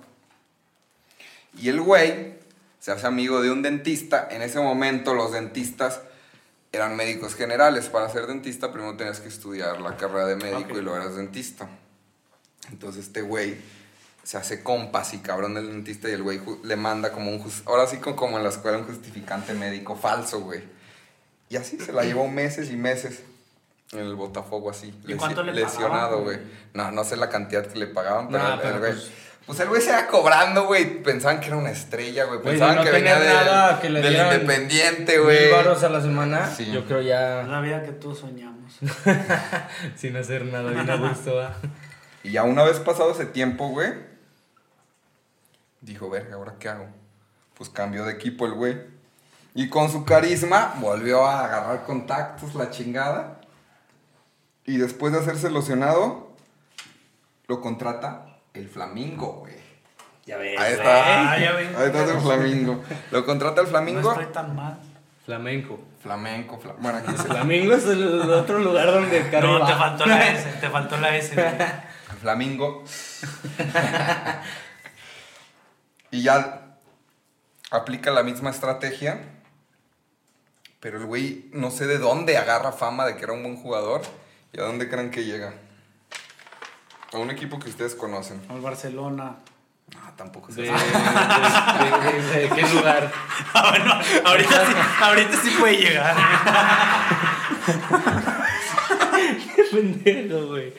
Y 1.59 1.69
el 1.69 1.81
güey 1.81 2.35
se 2.81 2.93
hace 2.93 3.07
amigo 3.07 3.41
de 3.43 3.51
un 3.51 3.63
dentista, 3.63 4.29
en 4.31 4.43
ese 4.43 4.61
momento 4.61 5.15
los 5.15 5.33
dentistas 5.33 6.01
eran 6.73 6.97
médicos 6.97 7.35
generales, 7.35 7.87
para 7.89 8.09
ser 8.11 8.27
dentista 8.27 8.73
primero 8.73 8.97
tenías 8.97 9.21
que 9.21 9.29
estudiar 9.29 9.81
la 9.81 9.97
carrera 9.97 10.27
de 10.27 10.37
médico 10.37 10.73
Ok. 10.73 10.79
y 10.79 10.81
luego 10.83 10.97
eras 10.97 11.17
dentista. 11.17 11.69
Entonces 12.71 13.07
este 13.07 13.23
güey 13.23 13.57
se 14.23 14.37
hace 14.37 14.63
compas 14.63 15.15
y 15.15 15.19
cabrón 15.19 15.55
del 15.55 15.69
dentista 15.69 16.09
y 16.09 16.13
el 16.13 16.23
güey 16.23 16.41
le 16.65 16.77
manda 16.77 17.13
como 17.13 17.31
un... 17.31 17.43
Ahora 17.65 17.87
sí 17.87 17.99
co- 17.99 18.17
como 18.17 18.37
en 18.37 18.43
la 18.43 18.51
escuela 18.51 18.77
un 18.79 18.85
justificante 18.85 19.55
médico 19.55 19.97
falso, 19.97 20.41
güey. 20.41 20.63
Y 21.49 21.57
así 21.57 21.79
se 21.79 21.93
la 21.93 22.03
llevó 22.03 22.27
meses 22.29 22.71
y 22.71 22.77
meses 22.77 23.21
en 23.93 23.99
el 24.01 24.15
botafogo 24.15 24.71
así. 24.71 24.89
¿Y 25.07 25.15
cuánto 25.15 25.43
le 25.43 25.53
pagaban, 25.53 25.73
Lesionado, 25.73 26.23
güey? 26.23 26.39
No, 26.75 26.91
no 26.91 27.05
sé 27.05 27.17
la 27.17 27.29
cantidad 27.29 27.65
que 27.67 27.79
le 27.79 27.87
pagaban, 27.87 28.29
pero, 28.29 28.43
Nah, 28.43 28.55
el- 28.55 28.61
pero 28.61 28.75
el 28.75 28.79
güey... 28.81 28.93
pues- 28.93 29.11
Pues 29.47 29.61
el 29.61 29.69
güey 29.69 29.81
se 29.81 29.91
iba 29.91 30.09
cobrando, 30.09 30.67
güey. 30.67 31.05
Pensaban 31.05 31.39
que 31.39 31.47
era 31.47 31.57
una 31.57 31.71
estrella, 31.71 32.25
güey. 32.25 32.39
De 32.41 32.45
Pensaban 32.45 32.77
no 32.77 32.83
que 32.83 32.91
venía 32.91 33.15
tener 33.15 33.29
del, 33.29 33.47
nada, 33.47 33.81
que 33.81 33.91
le 33.91 34.01
del 34.03 34.13
dieran 34.15 34.35
Independiente, 34.35 35.13
Mil 35.19 35.23
güey. 35.23 35.53
varos 35.53 35.85
a 35.85 35.89
la 35.89 36.01
semana, 36.01 36.51
Sí. 36.53 36.69
yo 36.73 36.85
creo 36.85 37.01
ya 37.01 37.45
la 37.45 37.61
vida 37.61 37.85
que 37.85 37.93
todos 37.93 38.19
soñamos. 38.19 38.57
sin 39.97 40.17
hacer 40.17 40.47
nada, 40.47 40.73
bien 40.73 40.91
a 40.91 40.97
gusto, 41.09 41.37
¿va? 41.37 41.55
Y 42.25 42.33
ya 42.33 42.43
una 42.43 42.65
vez 42.65 42.81
pasado 42.81 43.13
ese 43.13 43.25
tiempo, 43.27 43.69
güey, 43.69 43.93
dijo, 45.81 46.11
verga, 46.11 46.35
¿ahora 46.35 46.55
qué 46.59 46.69
hago? 46.69 46.87
Pues 47.55 47.71
cambió 47.71 48.05
de 48.05 48.15
equipo 48.15 48.47
el 48.47 48.53
güey. 48.53 48.77
Y 49.55 49.69
con 49.69 49.91
su 49.91 50.05
carisma 50.05 50.75
volvió 50.81 51.25
a 51.25 51.45
agarrar 51.45 51.85
contactos, 51.85 52.55
la 52.57 52.71
chingada. 52.71 53.36
Y 54.67 54.79
después 54.79 55.13
de 55.13 55.21
hacerse 55.21 55.51
lesionado, 55.51 56.33
lo 57.47 57.61
contrata 57.61 58.39
el 58.55 58.69
Flamingo, 58.69 59.35
güey. 59.41 59.55
Ya 60.27 60.37
ves. 60.39 60.59
Ahí 60.59 60.73
está. 60.73 61.33
Ah, 61.33 61.39
ya 61.39 61.53
ven. 61.53 61.75
Ahí 61.77 61.87
está 61.87 62.03
el 62.05 62.21
Flamingo. 62.21 62.83
Lo 63.13 63.25
contrata 63.25 63.61
el 63.61 63.67
No 63.67 63.71
Flamingo. 63.71 64.11
estoy 64.13 64.27
tan 64.33 64.57
mal. 64.57 64.79
Flamenco. 65.25 65.81
Flamenco, 66.03 66.61
fla- 66.61 66.77
bueno, 66.79 66.99
aquí 66.99 67.11
se 67.17 67.25
Flamingo 67.25 67.75
es 67.75 67.85
el, 67.87 68.31
otro 68.31 68.59
lugar 68.61 68.87
donde 68.93 69.19
el 69.19 69.31
carro 69.31 69.59
No, 69.59 69.67
te 69.67 69.73
faltó 69.75 70.07
la 70.07 70.29
S, 70.31 70.49
te 70.61 70.71
faltó 70.71 70.97
la 70.99 71.17
S. 71.17 71.35
güey. 71.35 71.47
El 71.47 72.17
Flamingo. 72.21 72.85
y 76.11 76.23
ya 76.23 76.77
aplica 77.71 78.11
la 78.11 78.23
misma 78.23 78.51
estrategia. 78.51 79.21
Pero 80.81 80.99
el 80.99 81.07
güey 81.07 81.49
no 81.53 81.71
sé 81.71 81.87
de 81.87 81.99
dónde 81.99 82.37
agarra 82.39 82.71
fama 82.73 83.05
de 83.07 83.17
que 83.17 83.25
era 83.25 83.33
un 83.33 83.43
buen 83.43 83.57
jugador. 83.57 84.03
¿Y 84.53 84.61
a 84.61 84.65
dónde 84.65 84.89
creen 84.89 85.11
que 85.11 85.25
llega? 85.25 85.55
A 87.13 87.19
un 87.19 87.31
equipo 87.31 87.59
que 87.59 87.69
ustedes 87.69 87.95
conocen. 87.95 88.41
Al 88.49 88.61
Barcelona. 88.61 89.37
No, 89.95 90.01
tampoco 90.17 90.49
De, 90.53 90.67
sé. 90.67 90.73
de, 90.73 90.79
de- 90.79 92.23
de- 92.23 92.49
de 92.49 92.55
qué 92.57 92.63
lugar? 92.75 93.13
Ah, 93.55 93.71
bueno, 93.71 93.95
ahorita 94.29 94.67
sí, 94.67 94.73
ahorita 95.01 95.37
sí 95.43 95.51
puede 95.59 95.77
llegar. 95.79 96.15
Qué 99.55 99.63
pendejo, 99.73 100.47
güey. 100.49 100.73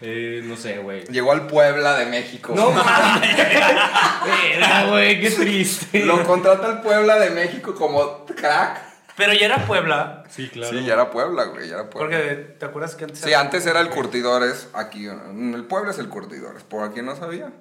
Eh, 0.00 0.40
no 0.44 0.56
sé, 0.56 0.78
güey. 0.78 1.04
Llegó 1.06 1.32
al 1.32 1.46
Puebla 1.46 1.94
de 1.96 2.06
México. 2.06 2.52
No 2.56 2.70
mames. 2.72 3.36
Güey, 4.88 5.20
qué 5.20 5.30
triste. 5.30 6.04
Lo 6.04 6.24
contrata 6.24 6.66
el 6.68 6.80
Puebla 6.80 7.16
de 7.18 7.30
México 7.30 7.74
como 7.74 8.24
crack. 8.26 8.80
Pero 9.16 9.32
ya 9.32 9.46
era 9.46 9.66
Puebla. 9.66 10.24
Sí, 10.28 10.48
claro. 10.48 10.76
Sí, 10.76 10.84
ya 10.84 10.94
era 10.94 11.10
Puebla, 11.10 11.44
güey, 11.44 11.68
ya 11.68 11.74
era 11.76 11.90
Puebla. 11.90 12.18
Porque 12.18 12.34
te 12.58 12.66
acuerdas 12.66 12.96
que 12.96 13.04
antes 13.04 13.20
Sí, 13.20 13.32
antes 13.32 13.64
era 13.66 13.80
el 13.80 13.90
Curtidores, 13.90 14.68
aquí, 14.72 15.06
el 15.06 15.64
Puebla 15.64 15.92
es 15.92 15.98
el 15.98 16.08
Curtidores, 16.08 16.64
por 16.64 16.88
aquí 16.88 17.00
no 17.02 17.14
sabía, 17.14 17.52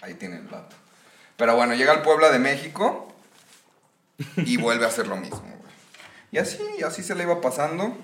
ahí 0.00 0.14
tiene 0.14 0.36
el 0.36 0.50
dato. 0.50 0.74
Pero 1.36 1.54
bueno, 1.54 1.74
llega 1.74 1.92
al 1.92 2.02
Puebla 2.02 2.30
de 2.30 2.40
México 2.40 3.12
y 4.36 4.56
vuelve 4.56 4.84
a 4.84 4.88
hacer 4.88 5.06
lo 5.06 5.16
mismo, 5.16 5.40
güey. 5.40 5.72
Y 6.32 6.38
así, 6.38 6.60
y 6.78 6.82
así 6.82 7.04
se 7.04 7.14
le 7.14 7.22
iba 7.22 7.40
pasando, 7.40 7.96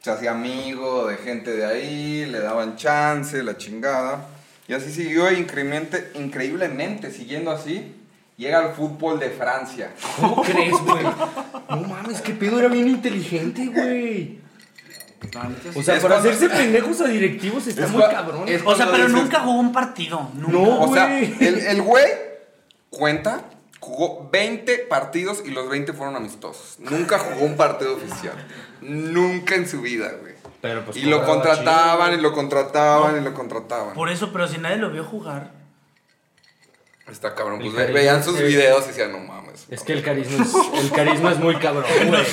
se 0.00 0.10
hacía 0.10 0.30
amigo 0.30 1.06
de 1.06 1.18
gente 1.18 1.52
de 1.52 1.66
ahí, 1.66 2.24
le 2.24 2.40
daban 2.40 2.76
chance, 2.76 3.42
la 3.42 3.58
chingada, 3.58 4.26
y 4.66 4.72
así 4.72 4.90
siguió 4.90 5.30
increíblemente, 5.30 6.12
increíblemente 6.14 7.10
siguiendo 7.10 7.50
así, 7.50 7.94
llega 8.36 8.58
al 8.58 8.74
fútbol 8.74 9.18
de 9.18 9.30
Francia. 9.30 9.92
¿Cómo 10.16 10.42
crees, 10.42 10.72
güey? 10.80 11.04
No 11.70 11.76
mames, 11.88 12.20
qué 12.20 12.32
pedo 12.34 12.58
era 12.58 12.68
bien 12.68 12.88
inteligente, 12.88 13.66
güey. 13.66 14.40
O 15.74 15.82
sea, 15.82 15.96
Es 15.96 16.02
para 16.02 16.16
cuando- 16.16 16.30
hacerse 16.30 16.50
pendejos 16.50 17.00
a 17.00 17.06
directivos 17.08 17.66
está 17.66 17.84
Es 17.86 17.90
muy 17.90 18.02
cabrón. 18.02 18.46
es- 18.46 18.62
O 18.64 18.74
sea, 18.74 18.86
pero 18.90 19.06
dices- 19.06 19.22
nunca 19.22 19.40
jugó 19.40 19.58
un 19.58 19.72
partido. 19.72 20.28
Nunca. 20.34 20.52
No. 20.52 20.80
O 20.82 20.92
sea, 20.92 21.18
el, 21.18 21.40
el 21.40 21.82
güey 21.82 22.04
cuenta, 22.90 23.44
jugó 23.80 24.28
20 24.30 24.78
partidos 24.88 25.42
y 25.44 25.50
los 25.50 25.68
20 25.68 25.92
fueron 25.94 26.14
amistosos. 26.16 26.76
Nunca 26.78 27.18
jugó 27.18 27.44
un 27.46 27.56
partido 27.56 27.96
oficial. 27.96 28.34
Nunca 28.82 29.54
en 29.54 29.66
su 29.66 29.80
vida, 29.80 30.12
güey. 30.20 30.34
Pero 30.60 30.84
pues 30.84 30.96
y 30.96 31.02
lo 31.02 31.24
contrataban, 31.24 32.14
y 32.14 32.20
lo 32.22 32.32
contrataban, 32.32 33.18
y 33.20 33.24
lo 33.24 33.34
contrataban. 33.34 33.94
Por 33.94 34.08
eso, 34.10 34.30
pero 34.32 34.46
si 34.48 34.58
nadie 34.58 34.76
lo 34.76 34.90
vio 34.90 35.04
jugar. 35.04 35.52
Está 37.10 37.34
cabrón. 37.34 37.60
Pues 37.60 37.74
ve- 37.74 37.92
veían 37.92 38.24
sus 38.24 38.36
sí. 38.38 38.42
videos 38.44 38.84
y 38.84 38.88
decían, 38.88 39.12
no 39.12 39.18
mames. 39.18 39.66
Es 39.68 39.82
que 39.82 39.92
el 39.92 40.02
carisma 40.02 40.44
es, 40.44 40.82
el 40.84 40.90
carisma 40.90 41.32
es 41.32 41.38
muy 41.38 41.56
cabrón, 41.56 41.84
güey. 42.08 42.24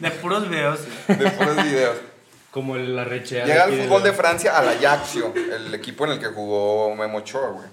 De 0.00 0.10
puros 0.10 0.48
videos. 0.48 0.80
De 1.06 1.30
puros 1.30 1.56
videos. 1.62 1.96
Como 2.50 2.76
la 2.76 3.04
recheada. 3.04 3.46
Llega 3.46 3.64
al 3.64 3.72
fútbol 3.72 4.02
la- 4.02 4.08
de 4.10 4.12
Francia 4.14 4.56
al 4.58 4.68
Ajaxio, 4.68 5.32
el 5.34 5.72
equipo 5.74 6.06
en 6.06 6.12
el 6.12 6.18
que 6.18 6.26
jugó 6.26 6.94
Memo 6.96 7.18
Ochoa, 7.18 7.50
güey. 7.50 7.68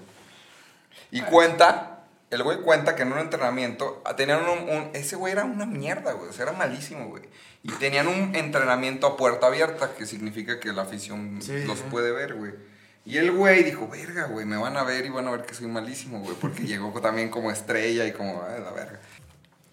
Y 1.10 1.22
cuenta, 1.22 2.00
el 2.30 2.42
güey 2.42 2.58
cuenta 2.60 2.94
que 2.94 3.02
en 3.02 3.12
un 3.12 3.18
entrenamiento 3.18 4.02
ah, 4.04 4.14
tenían 4.16 4.42
un, 4.48 4.68
un- 4.68 4.90
ese 4.94 5.16
güey 5.16 5.32
era 5.32 5.44
una 5.44 5.66
mierda, 5.66 6.12
güey, 6.12 6.28
o 6.28 6.32
sea, 6.32 6.44
era 6.44 6.52
malísimo, 6.52 7.08
güey. 7.08 7.22
Y 7.62 7.72
tenían 7.72 8.08
un 8.08 8.34
entrenamiento 8.36 9.06
a 9.06 9.16
puerta 9.16 9.46
abierta, 9.46 9.90
que 9.96 10.06
significa 10.06 10.60
que 10.60 10.72
la 10.72 10.82
afición 10.82 11.40
Sí, 11.40 11.64
los 11.64 11.78
sí. 11.78 11.84
puede 11.90 12.12
ver, 12.12 12.34
güey. 12.34 12.52
Y 13.06 13.18
el 13.18 13.32
güey 13.32 13.64
dijo, 13.64 13.86
verga, 13.88 14.26
güey, 14.26 14.46
me 14.46 14.56
van 14.56 14.76
a 14.76 14.82
ver 14.82 15.04
y 15.04 15.10
van 15.10 15.28
a 15.28 15.30
ver 15.30 15.42
que 15.42 15.54
soy 15.54 15.66
malísimo, 15.66 16.20
güey, 16.20 16.36
porque 16.40 16.62
llegó 16.66 16.92
también 17.00 17.28
como 17.28 17.50
estrella 17.50 18.06
y 18.06 18.12
como, 18.12 18.42
ay, 18.48 18.62
la 18.62 18.72
verga. 18.72 19.00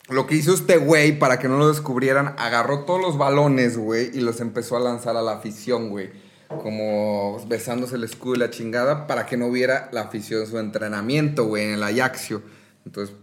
Lo 0.10 0.28
que 0.28 0.36
hizo 0.36 0.54
este 0.54 0.78
güey 0.78 1.18
para 1.18 1.40
que 1.40 1.48
no 1.48 1.58
lo 1.58 1.70
descubrieran, 1.70 2.36
agarró 2.38 2.84
todos 2.84 3.00
los 3.00 3.18
balones, 3.18 3.78
güey, 3.78 4.10
y 4.14 4.20
los 4.20 4.42
empezó 4.42 4.76
a 4.76 4.82
lanzar 4.82 5.16
a 5.16 5.22
la 5.22 5.34
afición, 5.34 5.90
güey. 5.90 6.10
Como 6.50 7.42
besándose 7.48 7.96
el 7.96 8.04
escudo 8.04 8.36
y 8.36 8.40
la 8.40 8.50
chingada 8.50 9.08
para 9.08 9.26
que 9.26 9.38
no 9.38 9.50
viera 9.50 9.88
la 9.94 10.02
afición 10.02 10.46
su 10.46 10.60
entrenamiento, 10.60 11.46
güey, 11.46 11.64
en 11.64 11.74
el 11.76 11.84
Ajaxio. 11.84 12.42
Entonces, 12.86 13.16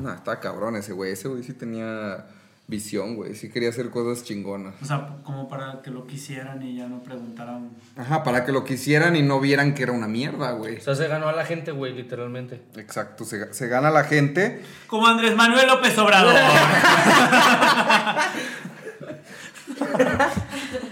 no, 0.00 0.12
estaba 0.12 0.38
cabrón 0.38 0.76
ese 0.76 0.92
güey. 0.92 1.10
Ese 1.10 1.26
güey 1.26 1.42
sí 1.42 1.52
tenía 1.52 2.26
visión, 2.66 3.16
güey. 3.16 3.34
Sí 3.34 3.50
quería 3.50 3.68
hacer 3.68 3.90
cosas 3.90 4.24
chingonas. 4.24 4.74
O 4.82 4.84
sea, 4.84 5.16
como 5.22 5.48
para 5.48 5.82
que 5.82 5.90
lo 5.90 6.06
quisieran 6.06 6.62
y 6.62 6.76
ya 6.76 6.86
no 6.86 7.02
preguntaran. 7.02 7.70
Ajá, 7.96 8.22
para 8.22 8.44
que 8.44 8.52
lo 8.52 8.64
quisieran 8.64 9.16
y 9.16 9.22
no 9.22 9.40
vieran 9.40 9.74
que 9.74 9.82
era 9.82 9.92
una 9.92 10.08
mierda, 10.08 10.52
güey. 10.52 10.76
O 10.76 10.80
sea, 10.80 10.94
se 10.94 11.08
ganó 11.08 11.28
a 11.28 11.32
la 11.32 11.44
gente, 11.44 11.72
güey, 11.72 11.92
literalmente. 11.92 12.62
Exacto, 12.76 13.24
se, 13.24 13.52
se 13.52 13.68
gana 13.68 13.90
la 13.90 14.04
gente. 14.04 14.62
Como 14.86 15.06
Andrés 15.06 15.36
Manuel 15.36 15.66
López 15.66 15.96
Obrador. 15.98 16.34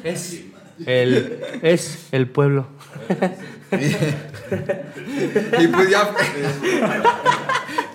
Es 0.04 0.42
el, 0.86 1.40
es 1.62 2.08
el 2.12 2.28
pueblo. 2.28 2.66
y 5.60 5.66
pues 5.68 5.90
ya, 5.90 6.14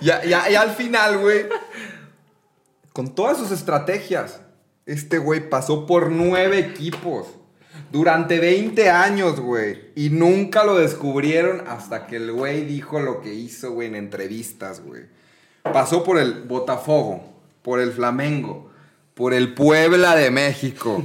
ya, 0.00 0.24
ya, 0.24 0.48
ya 0.48 0.60
al 0.62 0.70
final, 0.70 1.18
güey, 1.18 1.46
con 2.98 3.14
todas 3.14 3.38
sus 3.38 3.52
estrategias, 3.52 4.40
este 4.84 5.18
güey 5.18 5.48
pasó 5.48 5.86
por 5.86 6.10
nueve 6.10 6.58
equipos 6.58 7.28
durante 7.92 8.40
20 8.40 8.90
años, 8.90 9.38
güey. 9.38 9.92
Y 9.94 10.10
nunca 10.10 10.64
lo 10.64 10.76
descubrieron 10.76 11.62
hasta 11.68 12.08
que 12.08 12.16
el 12.16 12.32
güey 12.32 12.64
dijo 12.64 12.98
lo 12.98 13.20
que 13.20 13.32
hizo, 13.32 13.70
güey, 13.70 13.86
en 13.86 13.94
entrevistas, 13.94 14.82
güey. 14.84 15.02
Pasó 15.62 16.02
por 16.02 16.18
el 16.18 16.42
Botafogo, 16.42 17.22
por 17.62 17.78
el 17.78 17.92
Flamengo, 17.92 18.68
por 19.14 19.32
el 19.32 19.54
Puebla 19.54 20.16
de 20.16 20.32
México, 20.32 21.00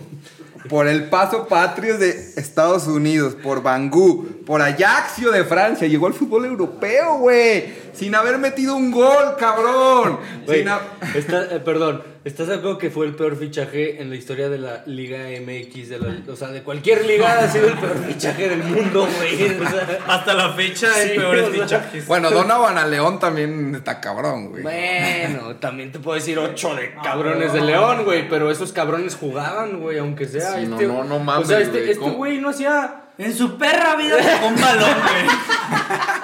por 0.70 0.88
el 0.88 1.10
Paso 1.10 1.48
Patrios 1.48 2.00
de 2.00 2.10
Estados 2.38 2.88
Unidos, 2.88 3.36
por 3.36 3.62
Bangú, 3.64 4.26
por 4.46 4.62
Ajaxio 4.62 5.32
de 5.32 5.44
Francia. 5.44 5.88
Llegó 5.88 6.08
al 6.08 6.14
fútbol 6.14 6.46
europeo, 6.46 7.18
güey. 7.18 7.74
Sin 7.94 8.16
haber 8.16 8.38
metido 8.38 8.76
un 8.76 8.92
gol, 8.92 9.36
cabrón. 9.38 10.20
Sin 10.48 10.68
está- 11.16 11.48
eh, 11.56 11.60
perdón, 11.60 12.02
¿estás 12.26 12.48
de 12.48 12.56
acuerdo 12.56 12.78
que 12.78 12.90
fue 12.90 13.06
el 13.06 13.16
peor 13.16 13.36
fichaje 13.38 14.02
en 14.02 14.10
la 14.10 14.16
historia 14.16 14.50
de 14.50 14.58
la 14.58 14.84
Liga 14.86 15.20
MX? 15.42 15.90
De 15.90 16.00
la- 16.00 16.32
o 16.32 16.36
sea, 16.36 16.50
de 16.50 16.64
cualquier 16.64 17.06
liga 17.06 17.40
ha 17.40 17.48
sido 17.50 17.68
el 17.68 17.78
peor 17.78 17.98
fichaje 18.08 18.50
del 18.50 18.64
mundo, 18.64 19.08
güey. 19.18 19.44
O 19.60 19.70
sea, 19.70 20.00
Hasta 20.08 20.34
la 20.34 20.54
fecha 20.54 20.88
hay 20.94 21.10
Sí, 21.10 21.16
peores 21.18 21.44
o 21.48 21.52
sea, 21.54 21.64
fichajes. 21.64 22.08
Bueno, 22.08 22.32
Donovan 22.32 22.78
a 22.78 22.86
León 22.88 23.20
también 23.20 23.76
está 23.76 24.00
cabrón, 24.02 24.50
güey. 24.50 24.64
bueno, 24.64 25.56
también 25.58 25.92
te 25.92 26.00
puedo 26.00 26.16
decir 26.16 26.38
ocho 26.40 26.76
de 26.76 26.94
cabrones 27.04 27.54
de 27.54 27.62
León, 27.62 28.04
güey, 28.06 28.28
pero 28.30 28.50
esos 28.52 28.72
cabrones 28.72 29.16
jugaban, 29.16 29.80
güey, 29.80 29.98
aunque 30.00 30.26
sea. 30.26 30.60
Sí, 30.60 30.66
no, 30.66 30.76
este, 30.76 30.88
no, 30.88 31.04
no 31.04 31.20
mames, 31.20 31.46
O 31.46 31.50
sea, 31.50 31.60
este 31.60 31.80
güey, 31.80 31.92
este 31.92 32.10
güey 32.10 32.38
no 32.40 32.50
hacía. 32.50 33.00
En 33.16 33.32
su 33.32 33.60
perra 33.60 33.96
vida 33.96 34.18
tocó 34.18 34.48
un 34.48 34.60
balón, 34.60 34.90
güey. 35.02 35.26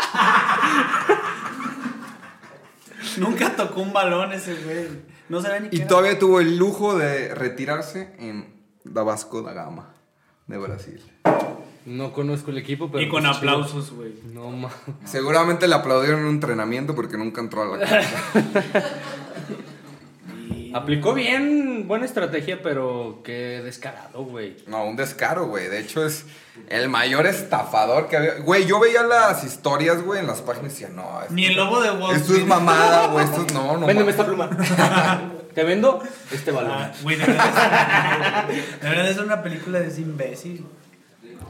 Nunca 3.30 3.56
tocó 3.56 3.82
un 3.82 3.94
balón 3.94 4.32
ese 4.34 4.56
güey. 4.56 4.88
No 5.30 5.42
sabía 5.42 5.60
ni 5.60 5.70
qué 5.70 5.76
Y 5.76 5.80
era. 5.80 5.88
todavía 5.88 6.20
tuvo 6.20 6.40
el 6.40 6.58
lujo 6.58 6.98
de 6.98 7.34
retirarse 7.36 8.14
en 8.20 8.54
Tabasco 8.94 9.42
da 9.42 9.54
Gama, 9.54 9.94
de 10.48 10.58
Brasil. 10.58 11.02
No 11.86 12.14
conozco 12.14 12.52
el 12.52 12.58
equipo, 12.58 12.92
pero. 12.92 13.04
Y 13.04 13.10
con 13.10 13.24
pues, 13.24 13.38
aplausos, 13.38 13.92
güey. 13.92 14.14
No 14.34 14.50
mames. 14.52 14.76
Seguramente 15.06 15.68
le 15.68 15.76
aplaudieron 15.76 16.20
en 16.22 16.26
un 16.28 16.34
entrenamiento 16.36 16.94
porque 16.94 17.18
nunca 17.18 17.42
entró 17.42 17.64
a 17.64 17.78
la 17.78 17.86
cancha. 17.86 18.10
Aplicó 20.74 21.14
bien, 21.14 21.88
buena 21.88 22.06
estrategia, 22.06 22.62
pero 22.62 23.22
qué 23.24 23.62
descarado, 23.64 24.24
güey. 24.24 24.58
No, 24.68 24.86
un 24.86 24.96
descaro, 24.96 25.48
güey. 25.48 25.68
De 25.68 25.80
hecho, 25.80 26.06
es 26.06 26.26
el 26.70 26.90
mayor 26.90 27.26
estafador 27.26 28.08
que 28.08 28.18
había. 28.18 28.34
Güey, 28.40 28.66
yo 28.66 28.80
veía 28.80 29.04
las 29.04 29.44
historias, 29.44 30.02
güey, 30.02 30.20
en 30.20 30.28
las 30.28 30.42
páginas 30.42 30.72
y 30.72 30.82
decía, 30.82 30.90
no, 30.90 31.22
esto, 31.22 31.34
Ni 31.34 31.46
el 31.46 31.56
lobo 31.56 31.82
de 31.82 31.92
Wall 31.92 32.16
esto 32.16 32.34
es 32.36 32.46
mamada, 32.46 33.08
güey. 33.08 33.26
Esto 33.26 33.46
es 33.46 33.54
no, 33.54 33.78
no. 33.78 33.86
Véndeme 33.88 34.12
esta 34.12 34.26
pluma. 34.26 34.50
Te 35.54 35.64
vendo 35.64 36.02
este 36.32 36.52
balón. 36.52 36.72
Ah, 36.74 36.92
Güey, 37.02 37.18
de 37.18 37.26
de 37.26 39.14
ser 39.14 39.24
una 39.24 39.42
película 39.42 39.80
de 39.80 39.88
ese 39.88 40.02
imbécil. 40.02 40.66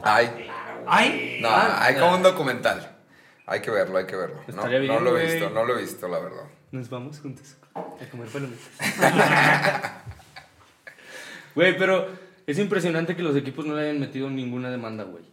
Ay, 0.02 0.48
¡Ay! 0.86 1.38
no, 1.42 1.50
hay 1.50 1.94
como 1.96 2.14
un 2.16 2.22
documental. 2.22 2.89
Hay 3.50 3.60
que 3.62 3.70
verlo, 3.72 3.98
hay 3.98 4.06
que 4.06 4.14
verlo. 4.14 4.36
No, 4.46 4.54
Estaría 4.54 4.78
bien, 4.78 4.94
no 4.94 5.00
lo 5.00 5.18
he 5.18 5.26
visto, 5.26 5.50
no 5.50 5.64
lo 5.64 5.76
he 5.76 5.82
visto, 5.82 6.06
la 6.06 6.20
verdad. 6.20 6.44
Nos 6.70 6.88
vamos 6.88 7.18
juntos 7.18 7.56
a 7.74 8.10
comer 8.10 8.28
palomitas. 8.28 8.70
Güey, 11.56 11.76
pero 11.76 12.06
es 12.46 12.60
impresionante 12.60 13.16
que 13.16 13.24
los 13.24 13.34
equipos 13.34 13.66
no 13.66 13.74
le 13.74 13.82
hayan 13.82 13.98
metido 13.98 14.30
ninguna 14.30 14.70
demanda, 14.70 15.02
güey. 15.02 15.24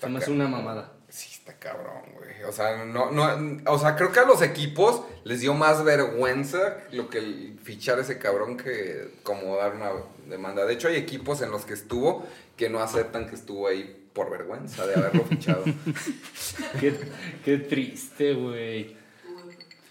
Se 0.00 0.08
me 0.08 0.18
hace 0.18 0.32
una 0.32 0.48
mamada. 0.48 0.92
Sí, 1.08 1.28
está 1.30 1.56
cabrón, 1.56 2.02
güey. 2.16 2.42
O 2.48 2.50
sea, 2.50 2.84
no, 2.84 3.12
no, 3.12 3.62
o 3.70 3.78
sea, 3.78 3.94
creo 3.94 4.10
que 4.10 4.18
a 4.18 4.26
los 4.26 4.42
equipos 4.42 5.04
les 5.22 5.40
dio 5.40 5.54
más 5.54 5.84
vergüenza 5.84 6.78
lo 6.90 7.08
que 7.08 7.18
el 7.18 7.60
fichar 7.62 8.00
ese 8.00 8.18
cabrón 8.18 8.56
que 8.56 9.08
como 9.22 9.56
dar 9.56 9.76
una 9.76 9.92
demanda. 10.26 10.64
De 10.64 10.74
hecho, 10.74 10.88
hay 10.88 10.96
equipos 10.96 11.40
en 11.42 11.52
los 11.52 11.64
que 11.64 11.74
estuvo 11.74 12.26
que 12.56 12.68
no 12.68 12.80
aceptan 12.80 13.28
que 13.28 13.36
estuvo 13.36 13.68
ahí 13.68 14.01
por 14.12 14.30
vergüenza 14.30 14.86
de 14.86 14.94
haberlo 14.94 15.24
fichado. 15.24 15.64
Qué, 16.80 16.98
qué 17.44 17.58
triste, 17.58 18.34
güey. 18.34 18.96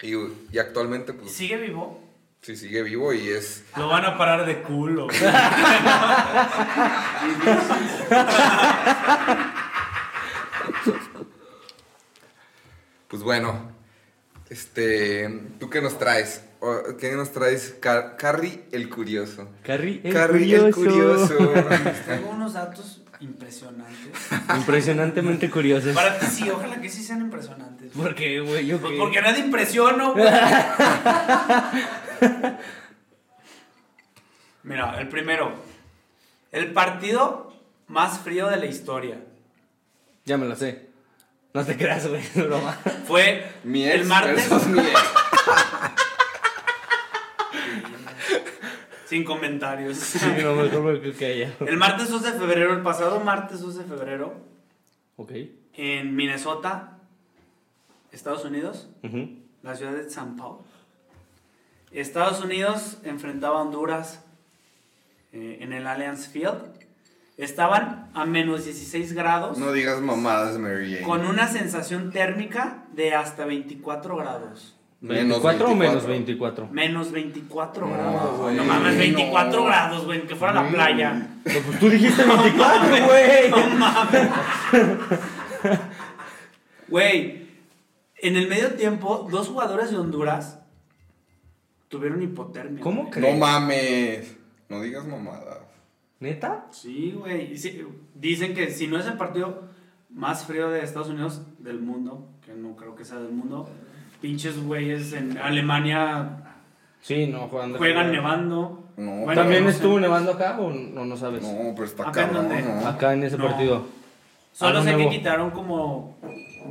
Y, 0.02 0.14
y 0.52 0.60
actualmente, 0.60 1.14
pues, 1.14 1.32
¿Sigue 1.32 1.58
vivo? 1.58 2.00
sí 2.42 2.56
sigue 2.56 2.82
vivo 2.82 3.14
y 3.14 3.30
es... 3.30 3.64
Lo 3.78 3.88
van 3.88 4.04
a 4.04 4.18
parar 4.18 4.48
de 4.48 4.64
culo. 4.64 5.06
güey. 5.06 5.18
Pues 13.08 13.24
bueno, 13.24 13.72
este, 14.50 15.42
¿tú 15.60 15.70
qué 15.70 15.82
nos 15.82 15.98
traes? 16.00 16.44
¿Qué 17.00 17.14
nos 17.16 17.32
traes? 17.32 17.76
Car- 17.80 18.16
Carrie 18.18 18.64
el 18.72 18.88
Curioso. 18.90 19.50
Carrie, 19.64 20.00
el 20.04 20.14
Carrie 20.14 20.56
el 20.56 20.74
curioso. 20.74 21.36
Curioso. 21.36 21.54
Tengo 22.08 22.30
unos 22.30 22.54
datos 22.54 23.02
impresionantes. 23.20 24.12
Impresionantemente 24.56 25.50
curiosos. 25.50 25.94
Para 25.96 26.20
ti 26.20 26.26
sí, 26.28 26.50
ojalá 26.50 26.80
que 26.82 26.90
sí 26.90 27.04
sean 27.04 27.22
impresionantes. 27.22 27.92
¿Por 27.94 28.14
qué, 28.16 28.40
güey? 28.42 28.66
Yo 28.68 28.80
Pues 28.80 28.94
qué? 28.94 28.98
porque 29.00 29.22
nadie 29.22 29.40
impresiono, 29.46 30.14
güey. 30.16 30.26
Mira, 34.64 35.00
el 35.00 35.08
primero. 35.10 35.54
El 36.52 36.74
partido 36.74 37.54
más 37.88 38.20
frío 38.20 38.48
de 38.48 38.58
la 38.58 38.66
historia. 38.66 39.18
Ya 40.26 40.38
me 40.38 40.46
lo 40.48 40.56
sé. 40.56 40.90
No 41.54 41.66
te 41.66 41.76
creas, 41.78 42.08
güey. 42.08 42.22
Broma. 42.36 42.78
Fue 43.08 43.46
Mi 43.64 43.84
el 43.86 44.06
martes. 44.06 44.50
mi 44.68 44.80
ex. 44.80 45.00
Sin 49.12 49.26
comentarios. 49.26 49.98
Sí, 49.98 50.26
no, 50.42 50.56
mejor 50.56 51.02
que 51.18 51.34
ella. 51.34 51.54
El 51.68 51.76
martes 51.76 52.10
2 52.10 52.24
de 52.24 52.32
febrero, 52.32 52.74
el 52.74 52.82
pasado 52.82 53.20
martes 53.20 53.60
2 53.60 53.80
de 53.80 53.84
febrero, 53.84 54.36
Ok. 55.18 55.34
en 55.74 56.16
Minnesota, 56.16 56.98
Estados 58.14 58.46
Unidos, 58.46 58.88
la 59.64 59.76
ciudad 59.76 59.92
de 59.92 60.10
San 60.10 60.38
Paulo. 60.38 60.64
Estados 61.92 62.42
Unidos 62.42 63.00
enfrentaba 63.04 63.60
a 63.60 63.64
Honduras 63.64 64.24
eh, 65.34 65.58
en 65.60 65.74
el 65.74 65.88
Allianz 65.88 66.30
Field. 66.30 66.72
Estaban 67.36 68.10
a 68.14 68.26
menos 68.26 68.64
16 68.64 69.12
grados 69.12 69.58
No 69.58 69.74
digas 69.74 70.00
mamadas, 70.00 70.58
Mary 70.58 70.94
Jane. 70.94 71.06
con 71.06 71.26
una 71.26 71.50
sensación 71.50 72.12
térmica 72.12 72.86
de 72.94 73.14
hasta 73.14 73.44
24 73.44 74.16
grados. 74.16 74.78
Menos 75.02 75.42
¿24 75.42 75.66
o 75.66 75.76
menos 75.76 76.06
24? 76.06 76.68
24? 76.68 76.68
Menos 76.72 77.12
24 77.12 77.88
No, 77.88 77.94
grados. 77.94 78.40
güey, 78.40 78.56
no 78.56 78.64
mames, 78.66 78.98
24 78.98 79.60
no. 79.60 79.66
grados, 79.66 80.06
güey, 80.06 80.28
que 80.28 80.36
fuera 80.36 80.54
la 80.54 80.70
playa. 80.70 81.14
No, 81.14 81.52
pues 81.66 81.80
tú 81.80 81.90
dijiste 81.90 82.24
24, 82.24 82.90
güey. 83.08 83.50
No 83.50 83.76
mames. 83.80 84.30
Güey, 86.88 87.48
en 88.18 88.36
el 88.36 88.48
medio 88.48 88.74
tiempo, 88.74 89.28
dos 89.32 89.48
jugadores 89.48 89.92
de 89.92 89.98
Honduras 89.98 90.60
tuvieron 91.88 92.22
hipotermia. 92.22 92.84
¿Cómo 92.84 93.02
güey. 93.04 93.12
crees? 93.14 93.34
No 93.34 93.40
mames. 93.40 94.38
No 94.70 94.82
digas 94.82 95.06
mamadas. 95.06 95.60
¿Neta? 96.20 96.68
Sí, 96.72 97.16
güey. 97.18 97.56
Dicen 98.14 98.54
que 98.54 98.70
si 98.70 98.88
no 98.88 99.00
es 99.00 99.06
el 99.08 99.14
partido 99.18 99.64
más 100.10 100.46
frío 100.46 100.70
de 100.70 100.84
Estados 100.84 101.10
Unidos, 101.10 101.42
del 101.60 101.80
mundo, 101.80 102.30
que 102.46 102.54
no 102.54 102.76
creo 102.76 102.96
que 102.96 103.06
sea 103.06 103.18
del 103.18 103.32
mundo, 103.32 103.70
pinches 104.22 104.64
güeyes 104.64 105.14
en 105.14 105.38
Alemania 105.38 106.38
Sí, 107.02 107.26
no, 107.28 107.48
juegan 107.48 107.74
de 107.74 107.78
juegan 107.80 108.12
nevando. 108.12 108.84
No, 108.98 109.12
Bueno, 109.26 109.42
¿También 109.42 109.64
no 109.64 109.72
sé. 109.72 109.78
estuvo 109.78 110.00
nevando 110.00 110.32
acá 110.34 110.58
o 110.60 110.70
no, 110.70 111.04
no 111.06 111.18
sabes? 111.18 111.42
No, 111.42 111.74
pero 111.74 111.86
está 111.86 112.10
¿Acá 112.10 112.22
en 112.24 112.30
cabrón? 112.30 112.82
¿no? 112.82 112.88
Acá 112.88 113.14
en 113.14 113.24
ese 113.24 113.38
No. 113.38 113.46
partido. 113.48 113.86
Solo 114.54 114.80
Ah, 114.80 114.84
sé 114.84 114.96
que 114.96 115.10
quitaron 115.10 115.50
como 115.52 116.18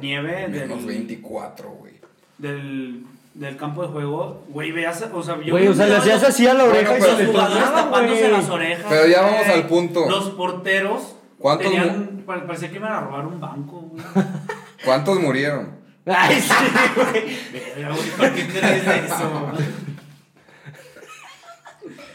nieve 0.01 0.47
Menos 0.49 0.79
del, 0.79 0.87
24, 0.87 1.71
güey. 1.71 1.95
del, 2.39 3.05
del 3.35 3.57
campo 3.57 3.83
de 3.83 3.89
juego. 3.89 4.45
Güey, 4.51 4.71
veas, 4.71 5.03
o 5.13 5.23
sea, 5.23 5.41
yo 5.43 5.53
Güey, 5.53 5.67
o 5.67 5.75
sea, 5.75 5.87
le 5.87 5.97
hacías 5.97 6.21
los- 6.21 6.31
así 6.31 6.47
a 6.47 6.55
la 6.55 6.65
Bueno, 6.65 6.79
oreja 6.79 6.99
y 6.99 7.03
se 7.03 7.23
los 7.25 7.27
jugadores 7.33 7.73
tapándose 7.75 8.29
las 8.31 8.49
orejas. 8.51 8.87
Pero 8.89 9.07
ya 9.09 9.23
vamos 9.23 9.47
al 9.49 9.67
punto. 9.67 10.09
Los 10.09 10.31
porteros 10.31 11.17
¿Cuántos 11.39 11.67
tenían, 11.67 12.23
parecía 12.27 12.69
que 12.71 12.77
iban 12.77 12.93
a 12.93 13.01
robar 13.01 13.27
un 13.27 13.41
banco, 13.41 13.81
güey. 13.81 14.03
¿Cuántos 14.85 15.19
murieron? 15.19 15.80
Ay, 16.07 16.41
sí, 16.41 16.53
güey. 16.97 17.87
¿Por 18.17 18.33
qué 18.33 19.03
eso? 19.07 19.53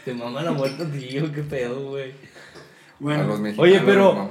Te 0.04 0.14
mama 0.14 0.42
la 0.42 0.52
muerte, 0.52 0.84
tío, 0.86 1.32
qué 1.32 1.42
pedo, 1.42 1.90
güey. 1.90 2.10
A 2.10 2.14
los 2.14 3.00
Bueno, 3.00 3.24
mexicanos. 3.38 3.58
Oye, 3.58 3.80
pero- 3.84 4.14
no. 4.14 4.30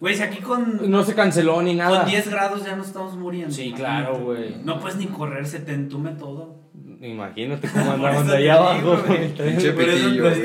güey, 0.00 0.14
si 0.16 0.22
aquí 0.22 0.38
con, 0.38 0.90
No 0.90 1.04
se 1.04 1.14
canceló 1.14 1.60
ni 1.62 1.74
nada. 1.74 2.00
con 2.02 2.10
10 2.10 2.28
grados 2.30 2.64
ya 2.64 2.74
no 2.76 2.82
estamos 2.82 3.14
muriendo. 3.16 3.54
Sí, 3.54 3.72
claro, 3.76 4.18
güey. 4.18 4.56
No 4.64 4.80
puedes 4.80 4.96
ni 4.96 5.06
correr, 5.06 5.46
se 5.46 5.60
te 5.60 5.72
entume 5.74 6.12
todo. 6.12 6.62
Imagínate 7.00 7.68
cómo 7.68 7.92
andaban 7.92 8.26
de 8.26 8.36
allá 8.36 8.74
digo, 8.74 8.92
abajo, 8.94 9.04
güey. 9.06 9.34
Los 10.16 10.38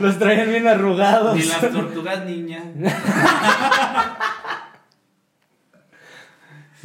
los 0.00 0.18
traían 0.18 0.48
bien 0.50 0.66
arrugados. 0.68 1.34
Ni 1.36 1.42
las 1.44 1.60
tortugas 1.60 2.24
niña. 2.26 2.62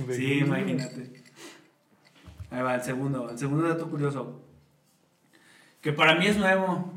Sí, 0.09 0.39
imagínate. 0.39 1.23
Ahí 2.49 2.61
va, 2.61 2.75
el 2.75 2.81
segundo. 2.81 3.29
El 3.29 3.37
segundo 3.37 3.67
dato 3.67 3.89
curioso. 3.89 4.41
Que 5.81 5.93
para 5.93 6.15
mí 6.15 6.27
es 6.27 6.37
nuevo. 6.37 6.93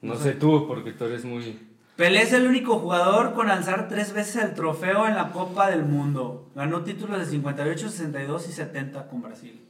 No 0.00 0.16
sé 0.16 0.32
tú, 0.32 0.66
porque 0.66 0.92
tú 0.92 1.04
eres 1.04 1.24
muy. 1.24 1.58
Pelé 1.96 2.22
es 2.22 2.32
el 2.32 2.46
único 2.46 2.78
jugador 2.78 3.34
con 3.34 3.48
alzar 3.50 3.88
tres 3.88 4.12
veces 4.12 4.42
el 4.42 4.54
trofeo 4.54 5.06
en 5.06 5.14
la 5.14 5.30
Copa 5.30 5.70
del 5.70 5.84
Mundo. 5.84 6.50
Ganó 6.54 6.82
títulos 6.82 7.18
de 7.18 7.26
58, 7.26 7.88
62 7.88 8.48
y 8.48 8.52
70 8.52 9.08
con 9.08 9.22
Brasil. 9.22 9.60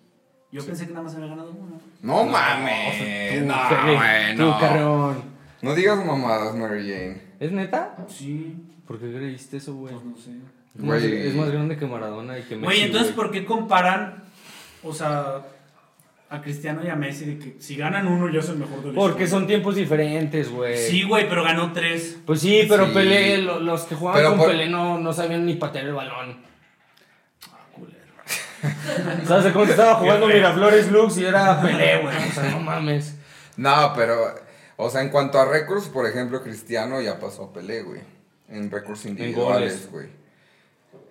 Yo 0.50 0.64
pensé 0.64 0.86
que 0.86 0.92
nada 0.92 1.04
más 1.04 1.14
había 1.16 1.26
ganado 1.28 1.50
uno. 1.50 1.80
No 2.00 2.24
mames. 2.24 3.40
Tú, 3.40 3.44
No, 3.46 3.54
Felipe, 3.68 3.96
güey, 3.96 4.36
tú, 4.36 4.42
no. 4.42 4.58
Carreón. 4.58 5.22
No 5.60 5.74
digas 5.74 6.04
mamadas, 6.06 6.54
Mary 6.54 6.88
Jane. 6.88 7.22
¿Es 7.40 7.52
neta? 7.52 7.96
Sí, 8.08 8.56
¿Por 8.86 8.98
qué 8.98 9.12
creíste 9.12 9.56
eso, 9.56 9.74
güey? 9.74 9.94
pues 9.94 10.04
no 10.06 10.16
sé. 10.16 10.30
Es 10.76 10.82
más- 10.82 11.00
Güey. 11.00 11.28
Es 11.28 11.34
más 11.34 11.50
grande 11.50 11.76
que 11.76 11.86
Maradona 11.86 12.38
y 12.38 12.42
que 12.42 12.56
Messi. 12.56 12.66
Oye, 12.68 12.84
entonces, 12.86 13.14
güey. 13.14 13.26
¿por 13.28 13.30
qué 13.34 13.44
comparan, 13.44 14.24
o 14.82 14.92
sea, 14.92 15.42
a 16.30 16.40
Cristiano 16.42 16.82
y 16.84 16.88
a 16.88 16.96
Messi 16.96 17.24
de 17.26 17.38
que 17.38 17.56
si 17.60 17.76
ganan 17.76 18.08
uno 18.08 18.28
yo 18.28 18.42
soy 18.42 18.54
el 18.54 18.60
mejor 18.60 18.82
de 18.82 18.88
la 18.88 18.94
Porque 18.94 19.26
son 19.28 19.46
tiempos 19.46 19.76
diferentes, 19.76 20.50
güey. 20.50 20.76
Sí, 20.76 21.04
güey, 21.04 21.28
pero 21.28 21.44
ganó 21.44 21.72
tres. 21.72 22.18
Pues 22.26 22.40
sí, 22.40 22.66
pero 22.68 22.86
Sí. 22.86 22.92
Pelé, 22.94 23.38
lo- 23.38 23.60
los 23.60 23.82
que 23.82 23.94
jugaban 23.94 24.18
Pero 24.18 24.30
con 24.30 24.38
por- 24.38 24.48
Pelé 24.50 24.68
no, 24.68 24.98
no 24.98 25.12
sabían 25.12 25.46
ni 25.46 25.54
patear 25.54 25.84
el 25.86 25.92
balón. 25.94 26.38
Ah, 27.52 27.58
culero. 27.72 27.98
¿Sabes 29.28 29.52
cuando 29.52 29.70
estaba 29.72 29.94
jugando. 29.96 30.26
Miraflores 30.26 30.90
Lux 30.90 31.18
y 31.18 31.24
era 31.24 31.60
Pelé, 31.62 31.98
güey? 32.02 32.16
O 32.16 32.32
sea, 32.32 32.50
no 32.50 32.60
mames. 32.60 33.16
No, 33.56 33.92
pero, 33.94 34.34
o 34.76 34.90
sea, 34.90 35.02
en 35.02 35.10
cuanto 35.10 35.38
a 35.38 35.44
récords, 35.44 35.86
por 35.86 36.08
ejemplo, 36.08 36.42
Cristiano 36.42 37.00
ya 37.00 37.20
pasó 37.20 37.44
a 37.44 37.52
Pelé, 37.52 37.82
güey. 37.82 38.00
En 38.48 38.70
récords 38.72 39.06
individuales, 39.06 39.88
güey. 39.92 40.08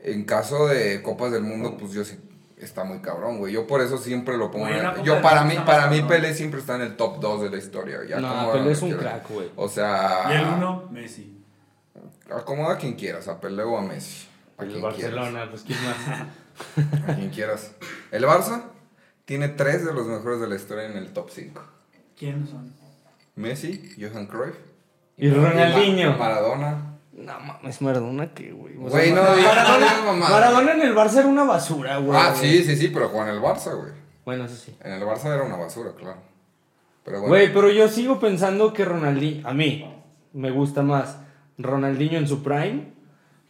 En 0.04 0.26
caso 0.26 0.68
de 0.68 1.02
Copas 1.02 1.32
del 1.32 1.44
Mundo, 1.44 1.78
pues 1.78 1.92
yo 1.94 2.04
sí 2.04 2.18
está 2.58 2.84
muy 2.84 3.00
cabrón, 3.00 3.38
güey. 3.40 3.54
Yo 3.54 3.68
por 3.68 3.82
eso 3.82 3.98
siempre 3.98 4.38
lo 4.38 4.52
pongo. 4.52 4.66
Güey, 4.68 4.80
en- 4.80 5.04
yo 5.04 5.22
para 5.22 5.44
mí, 5.44 5.56
para 5.66 5.88
mí. 5.88 6.02
Pelé 6.02 6.34
siempre 6.34 6.60
está 6.60 6.76
en 6.76 6.82
el 6.82 6.96
top 6.98 7.20
2 7.20 7.42
de 7.44 7.50
la 7.50 7.58
historia. 7.58 8.00
Ya 8.08 8.20
No, 8.20 8.30
como 8.30 8.52
Pelé 8.54 8.72
es 8.72 8.82
un 8.82 8.92
crack, 8.94 9.30
güey. 9.30 9.50
O 9.56 9.68
sea, 9.70 10.26
Y 10.30 10.34
el 10.36 10.48
uno, 10.58 10.88
Messi. 10.92 11.42
acomoda 12.32 12.74
a 12.76 12.78
quien 12.78 12.94
quieras, 12.94 13.28
a 13.28 13.40
Pelé 13.40 13.64
o 13.64 13.78
a 13.78 13.82
Messi. 13.82 14.28
A 14.58 14.64
El 14.64 14.70
quien 14.70 14.82
Barcelona, 14.82 15.48
pues 15.50 15.64
quién 15.64 15.80
más. 15.84 16.28
A 17.10 17.16
quien 17.16 17.30
quieras. 17.32 17.72
El 18.12 18.26
Barça 18.26 18.62
tiene 19.26 19.50
tres 19.50 19.84
de 19.86 19.92
los 19.94 20.06
mejores 20.06 20.40
de 20.40 20.48
la 20.48 20.56
historia 20.56 20.86
en 20.86 20.98
el 20.98 21.12
top 21.12 21.30
5. 21.32 21.62
¿Quiénes 22.18 22.50
son? 22.52 22.72
Messi, 23.36 23.96
Johan 24.00 24.28
Cruyff. 24.28 24.56
Y 25.18 25.30
Ronaldinho. 25.32 26.12
Ma- 26.12 26.18
Maradona. 26.18 26.93
No 27.16 27.40
mames, 27.40 27.82
Maradona, 27.82 28.34
¿qué, 28.34 28.52
güey? 28.52 28.76
O 28.78 28.90
sea, 28.90 29.00
Güey, 29.00 29.12
no 29.12 29.22
Maradona, 29.22 29.98
no 29.98 30.04
mamadas. 30.06 30.32
Maradona 30.32 30.74
en 30.74 30.82
el 30.82 30.96
Barça 30.96 31.20
era 31.20 31.28
una 31.28 31.44
basura, 31.44 31.98
güey. 31.98 32.20
Ah, 32.20 32.34
sí, 32.36 32.64
sí, 32.64 32.76
sí, 32.76 32.88
pero 32.88 33.10
jugó 33.10 33.24
en 33.24 33.30
el 33.30 33.40
Barça, 33.40 33.76
güey. 33.76 33.92
Bueno, 34.26 34.46
eso 34.46 34.56
sí. 34.56 34.76
En 34.84 34.94
el 34.94 35.04
Barça 35.04 35.34
era 35.34 35.44
una 35.44 35.58
basura, 35.58 35.92
claro. 35.98 36.18
Pero 37.04 37.20
bueno. 37.20 37.36
Güey, 37.36 37.54
pero 37.54 37.70
yo 37.70 37.88
sigo 37.88 38.20
pensando 38.20 38.74
que 38.74 38.86
Ronaldinho, 38.86 39.48
a 39.48 39.54
mí, 39.54 39.86
me 40.34 40.50
gusta 40.50 40.82
más 40.82 41.18
Ronaldinho 41.58 42.18
en 42.18 42.28
su 42.28 42.42
prime 42.42 42.94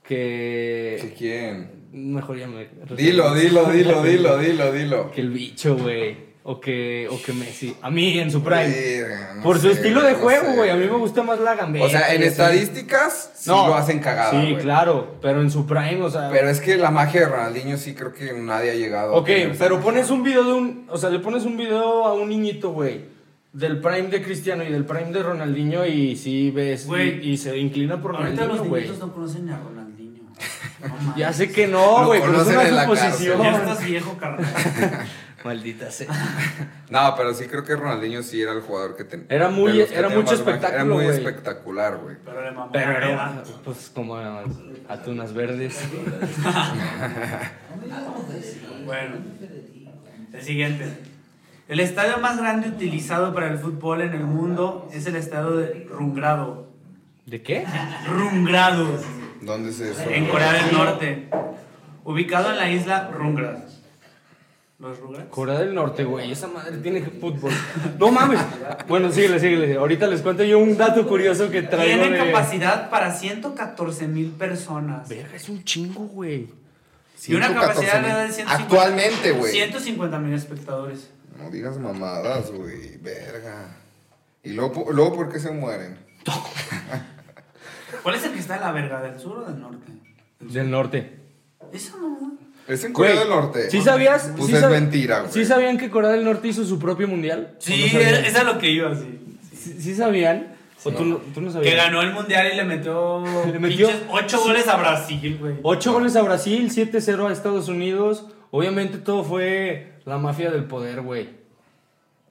¿Que 0.03 0.99
que... 1.01 1.13
quién? 1.13 1.83
Mejor 1.93 2.37
ya 2.37 2.47
me... 2.47 2.67
Dilo, 2.95 3.33
dilo, 3.33 3.65
dilo, 3.65 4.03
dilo, 4.03 4.37
dilo, 4.37 4.71
dilo. 4.71 5.11
Que 5.11 5.21
el 5.21 5.29
bicho, 5.29 5.77
güey. 5.77 6.32
O 6.45 6.59
que, 6.59 7.07
o 7.09 7.21
que 7.21 7.31
Messi. 7.31 7.73
A 7.81 7.89
mí 7.89 8.19
en 8.19 8.29
su 8.29 8.43
prime. 8.43 8.67
No 9.37 9.43
Por 9.43 9.59
su 9.59 9.67
sé, 9.67 9.73
estilo 9.75 10.01
de 10.01 10.11
no 10.11 10.17
juego, 10.17 10.53
güey. 10.55 10.69
A 10.69 10.75
mí 10.75 10.85
me 10.85 10.97
gusta 10.97 11.23
más 11.23 11.39
la 11.39 11.55
gambeta. 11.55 11.85
O 11.85 11.89
sea, 11.89 12.13
en 12.13 12.21
estadísticas 12.21 13.31
sí 13.33 13.49
No, 13.49 13.67
lo 13.69 13.75
hacen 13.75 13.99
cagada, 13.99 14.31
Sí, 14.41 14.57
claro. 14.59 15.15
Pero 15.21 15.39
en 15.39 15.49
su 15.49 15.65
prime, 15.65 16.01
o 16.01 16.09
sea... 16.09 16.29
Pero 16.29 16.49
es 16.49 16.59
que 16.59 16.75
la 16.75 16.91
magia 16.91 17.21
de 17.21 17.27
Ronaldinho 17.27 17.77
sí 17.77 17.93
creo 17.95 18.13
que 18.13 18.33
nadie 18.33 18.71
ha 18.71 18.75
llegado. 18.75 19.13
Ok, 19.13 19.29
pero 19.57 19.79
pones 19.79 20.09
un 20.09 20.21
video 20.23 20.43
de 20.43 20.53
un. 20.53 20.85
O 20.89 20.97
sea, 20.97 21.09
le 21.09 21.19
pones 21.19 21.45
un 21.45 21.55
video 21.55 22.05
a 22.05 22.13
un 22.13 22.27
niñito, 22.27 22.71
güey. 22.71 23.05
Del 23.53 23.79
prime 23.79 24.09
de 24.09 24.21
Cristiano 24.21 24.65
y 24.65 24.71
del 24.71 24.83
prime 24.83 25.13
de 25.13 25.23
Ronaldinho 25.23 25.85
y 25.85 26.17
sí 26.17 26.51
ves. 26.51 26.87
Güey. 26.87 27.25
Y, 27.25 27.31
y 27.31 27.37
se 27.37 27.57
inclina 27.57 28.01
por 28.01 28.17
Ahorita 28.17 28.45
los 28.47 28.57
Ronaldinho, 28.57 28.75
niñitos 28.75 28.99
no 28.99 29.13
conocen 29.13 29.45
ni 29.45 29.51
a 29.53 29.59
Ronaldinho. 29.59 30.23
Ya 31.15 31.31
sé 31.31 31.49
que 31.49 31.67
no, 31.67 32.07
güey, 32.07 32.19
pero 32.19 32.33
es 32.33 32.43
conocen 32.43 32.73
una 32.73 32.83
suposición. 32.83 33.41
Ya 33.41 33.51
estás 33.55 33.85
viejo, 33.85 34.17
carnal. 34.17 34.45
Maldita 35.43 35.91
sea. 35.91 36.07
No, 36.89 37.15
pero 37.17 37.33
sí 37.33 37.45
creo 37.47 37.63
que 37.63 37.75
Ronaldinho 37.75 38.21
sí 38.21 38.41
era 38.41 38.51
el 38.53 38.61
jugador 38.61 38.95
que 38.95 39.03
tenía. 39.03 39.25
Era 39.29 39.49
muy- 39.49 39.79
era 39.81 40.09
mucho 40.09 40.35
espectáculo, 40.35 40.75
Era 40.75 40.85
muy 40.85 41.05
espectacular, 41.07 41.97
güey. 41.97 42.17
Pero 42.23 42.41
le 42.43 42.51
mamó 42.51 42.71
Pero 42.71 42.91
era, 42.91 43.43
pues 43.63 43.91
como 43.93 44.15
atunas 44.87 45.33
verdes. 45.33 45.79
Bueno, 48.85 49.15
el 50.33 50.41
siguiente. 50.41 50.85
El 51.69 51.79
estadio 51.79 52.17
más 52.17 52.37
grande 52.37 52.67
utilizado 52.67 53.33
para 53.33 53.47
el 53.47 53.57
fútbol 53.57 54.01
en 54.01 54.13
el 54.13 54.25
mundo 54.25 54.89
es 54.93 55.05
el 55.05 55.15
estadio 55.15 55.51
de 55.55 55.87
Rungrado. 55.89 56.67
¿De 57.25 57.41
qué? 57.41 57.65
Rungrado, 58.07 58.99
¿Dónde 59.41 59.69
es 59.69 59.79
eso? 59.79 60.01
en 60.09 60.27
Corea 60.27 60.51
del 60.53 60.73
Norte. 60.73 61.29
Ubicado 62.03 62.51
en 62.51 62.57
la 62.57 62.69
isla 62.69 63.09
Rungrad. 63.13 63.59
¿Los 64.83 64.99
Rugrats? 64.99 65.29
Corea 65.29 65.59
del 65.59 65.73
Norte, 65.73 66.03
güey. 66.03 66.31
Esa 66.31 66.47
madre 66.47 66.77
tiene 66.77 67.01
fútbol. 67.01 67.53
No 67.97 68.11
mames. 68.11 68.39
Bueno, 68.87 69.09
síguele, 69.11 69.39
síguele. 69.39 69.77
Ahorita 69.77 70.07
les 70.07 70.21
cuento 70.21 70.43
yo 70.43 70.59
un 70.59 70.77
dato 70.77 71.07
curioso 71.07 71.49
que 71.49 71.61
traigo. 71.63 72.01
Tiene 72.03 72.17
de- 72.17 72.25
capacidad 72.31 72.89
para 72.89 73.13
114 73.13 74.07
mil 74.09 74.31
personas. 74.31 75.07
Verga, 75.07 75.35
es 75.35 75.47
un 75.47 75.63
chingo, 75.63 76.01
güey. 76.07 76.49
Y 77.25 77.35
una 77.35 77.47
114 77.47 77.85
capacidad 77.87 78.25
de 78.27 78.33
150 78.33 78.53
Actualmente, 78.63 79.31
güey. 79.31 79.51
150 79.53 80.19
mil 80.19 80.33
espectadores. 80.33 81.09
No 81.41 81.49
digas 81.49 81.77
mamadas, 81.77 82.51
güey. 82.51 82.97
Verga. 82.97 83.77
Y 84.43 84.49
luego, 84.51 84.91
luego, 84.91 85.15
¿por 85.15 85.31
qué 85.31 85.39
se 85.39 85.51
mueren? 85.51 85.97
¿Cuál 88.03 88.15
es 88.15 88.25
el 88.25 88.33
que 88.33 88.39
está 88.39 88.55
en 88.55 88.61
la 88.61 88.71
verga? 88.73 89.01
¿Del 89.01 89.17
sur 89.19 89.37
o 89.37 89.45
del 89.45 89.59
norte? 89.61 89.91
Del 90.41 90.69
norte. 90.69 91.19
Eso 91.71 91.97
no. 91.97 92.33
Es 92.67 92.83
en 92.85 92.93
Corea 92.93 93.13
Güey, 93.15 93.23
del 93.25 93.29
Norte. 93.35 93.69
¿Sí 93.69 93.81
sabías? 93.81 94.31
Pues 94.37 94.47
sí 94.49 94.55
es 94.55 94.63
sab- 94.63 94.69
mentira, 94.71 95.19
güey. 95.21 95.31
¿Sí 95.33 95.45
sabían 95.45 95.77
que 95.77 95.89
Corea 95.89 96.11
del 96.11 96.23
Norte 96.23 96.47
hizo 96.47 96.63
su 96.65 96.79
propio 96.79 97.07
mundial? 97.07 97.55
¿O 97.57 97.61
Sí, 97.61 97.91
no 97.93 97.99
es 97.99 98.43
lo 98.45 98.57
que 98.57 98.69
iba. 98.71 98.95
¿Sí, 98.95 99.75
sí 99.79 99.95
sabían? 99.95 100.47
¿O 100.85 100.91
tú, 100.91 101.05
no, 101.05 101.17
tú 101.33 101.39
no 101.41 101.49
sabías? 101.51 101.71
Que 101.71 101.77
ganó 101.77 102.01
el 102.01 102.11
mundial 102.13 102.49
y 102.53 102.55
le 102.57 102.63
metió, 102.63 103.23
Le 103.51 103.59
metió- 103.59 103.89
8 104.09 104.39
goles 104.41 104.67
a 104.67 104.77
Brasil, 104.77 105.37
güey. 105.39 105.55
8 105.63 105.93
goles 105.93 106.15
a 106.15 106.21
Brasil, 106.21 106.69
7-0 106.69 107.27
a 107.27 107.33
Estados 107.33 107.67
Unidos. 107.69 108.27
Obviamente 108.51 108.97
todo 108.97 109.23
fue 109.23 109.93
la 110.05 110.17
mafia 110.17 110.51
del 110.51 110.65
poder, 110.65 111.01
güey. 111.01 111.29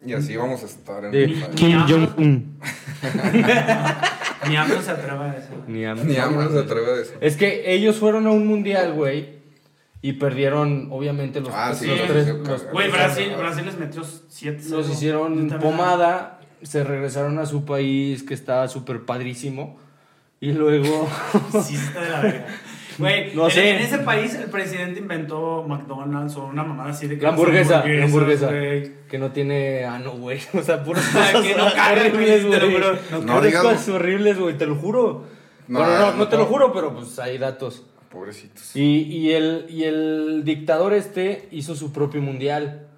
Y 0.05 0.15
así 0.15 0.37
vamos 0.37 0.63
a 0.63 0.67
estar 0.67 1.05
en 1.05 1.13
De. 1.13 1.27
Kim 1.55 1.79
Jong-un. 1.87 2.59
Ni 4.49 4.57
AMLO 4.57 4.83
se 4.83 4.91
atreve 4.91 5.25
a 5.25 5.37
eso. 5.37 5.49
Ni 5.69 5.85
a- 5.85 5.95
Ni 5.95 6.17
AMLO 6.17 6.51
se 6.51 6.59
atreve 6.59 6.87
a 6.87 6.95
decir. 6.95 7.17
Es 7.21 7.37
que 7.37 7.73
ellos 7.75 7.97
fueron 7.97 8.27
a 8.27 8.31
un 8.31 8.47
mundial, 8.47 8.93
güey. 8.95 9.42
Y 10.05 10.15
perdieron, 10.15 10.89
obviamente, 10.91 11.41
los, 11.41 11.51
Ah, 11.55 11.73
sí, 11.75 11.87
los 11.87 11.99
los 12.01 12.09
tres. 12.09 12.73
Güey, 12.73 12.91
Brasil, 12.91 13.33
Brasil 13.39 13.65
les 13.65 13.79
metió 13.79 14.03
7 14.05 14.61
los 14.71 14.91
hicieron 14.91 15.49
pomada. 15.61 16.41
Se 16.63 16.83
regresaron 16.85 17.39
a 17.39 17.47
su 17.47 17.65
país, 17.65 18.23
que 18.25 18.35
estaba 18.35 18.67
súper 18.69 19.05
padrísimo. 19.05 19.79
Y 20.41 20.53
luego. 20.53 21.09
Sí, 21.63 21.77
está 21.77 22.01
de 22.01 22.11
la 22.11 22.21
verga. 22.21 22.47
Güey, 22.99 23.33
No 23.37 23.45
en, 23.47 23.51
sé. 23.53 23.71
en 23.71 23.77
ese 23.83 23.99
país 23.99 24.35
el 24.35 24.51
presidente 24.51 24.99
inventó 24.99 25.65
McDonald's 25.69 26.35
o 26.37 26.47
una 26.47 26.65
mamada 26.65 26.91
así 26.91 27.07
de 27.07 27.17
que 27.17 27.23
La 27.23 27.29
hamburguesa, 27.31 27.85
la 27.87 28.05
hamburguesas, 28.05 28.05
hamburguesa. 28.05 28.47
güey. 28.49 28.93
Que 29.09 29.19
no 29.19 29.31
tiene 29.31 29.85
ano, 29.85 30.13
güey. 30.13 30.41
O 30.55 30.63
sea, 30.63 30.83
puras 30.83 31.05
Ah, 31.15 31.31
cosas 31.33 31.47
que 31.47 31.55
no 31.57 31.65
horribles, 31.67 32.45
güey. 32.47 33.25
No, 33.25 33.41
cosas 33.63 33.89
horribles, 33.89 34.39
güey, 34.39 34.59
te 34.59 34.67
lo 34.67 34.75
juro. 34.75 35.25
No, 35.69 35.79
bueno, 35.79 35.95
no, 35.99 36.07
no, 36.11 36.17
no, 36.19 36.29
te 36.29 36.37
lo 36.37 36.47
juro, 36.47 36.73
pero 36.73 36.93
pues 36.93 37.17
hay 37.21 37.39
datos. 37.39 37.85
Pobrecitos. 38.13 38.77
Y, 38.77 39.03
y, 39.05 39.33
el, 39.33 39.67
y 39.71 39.85
el 39.85 40.43
dictador 40.45 40.93
este 40.93 41.49
hizo 41.51 41.75
su 41.75 41.93
propio 41.93 42.21
mundial. 42.21 42.89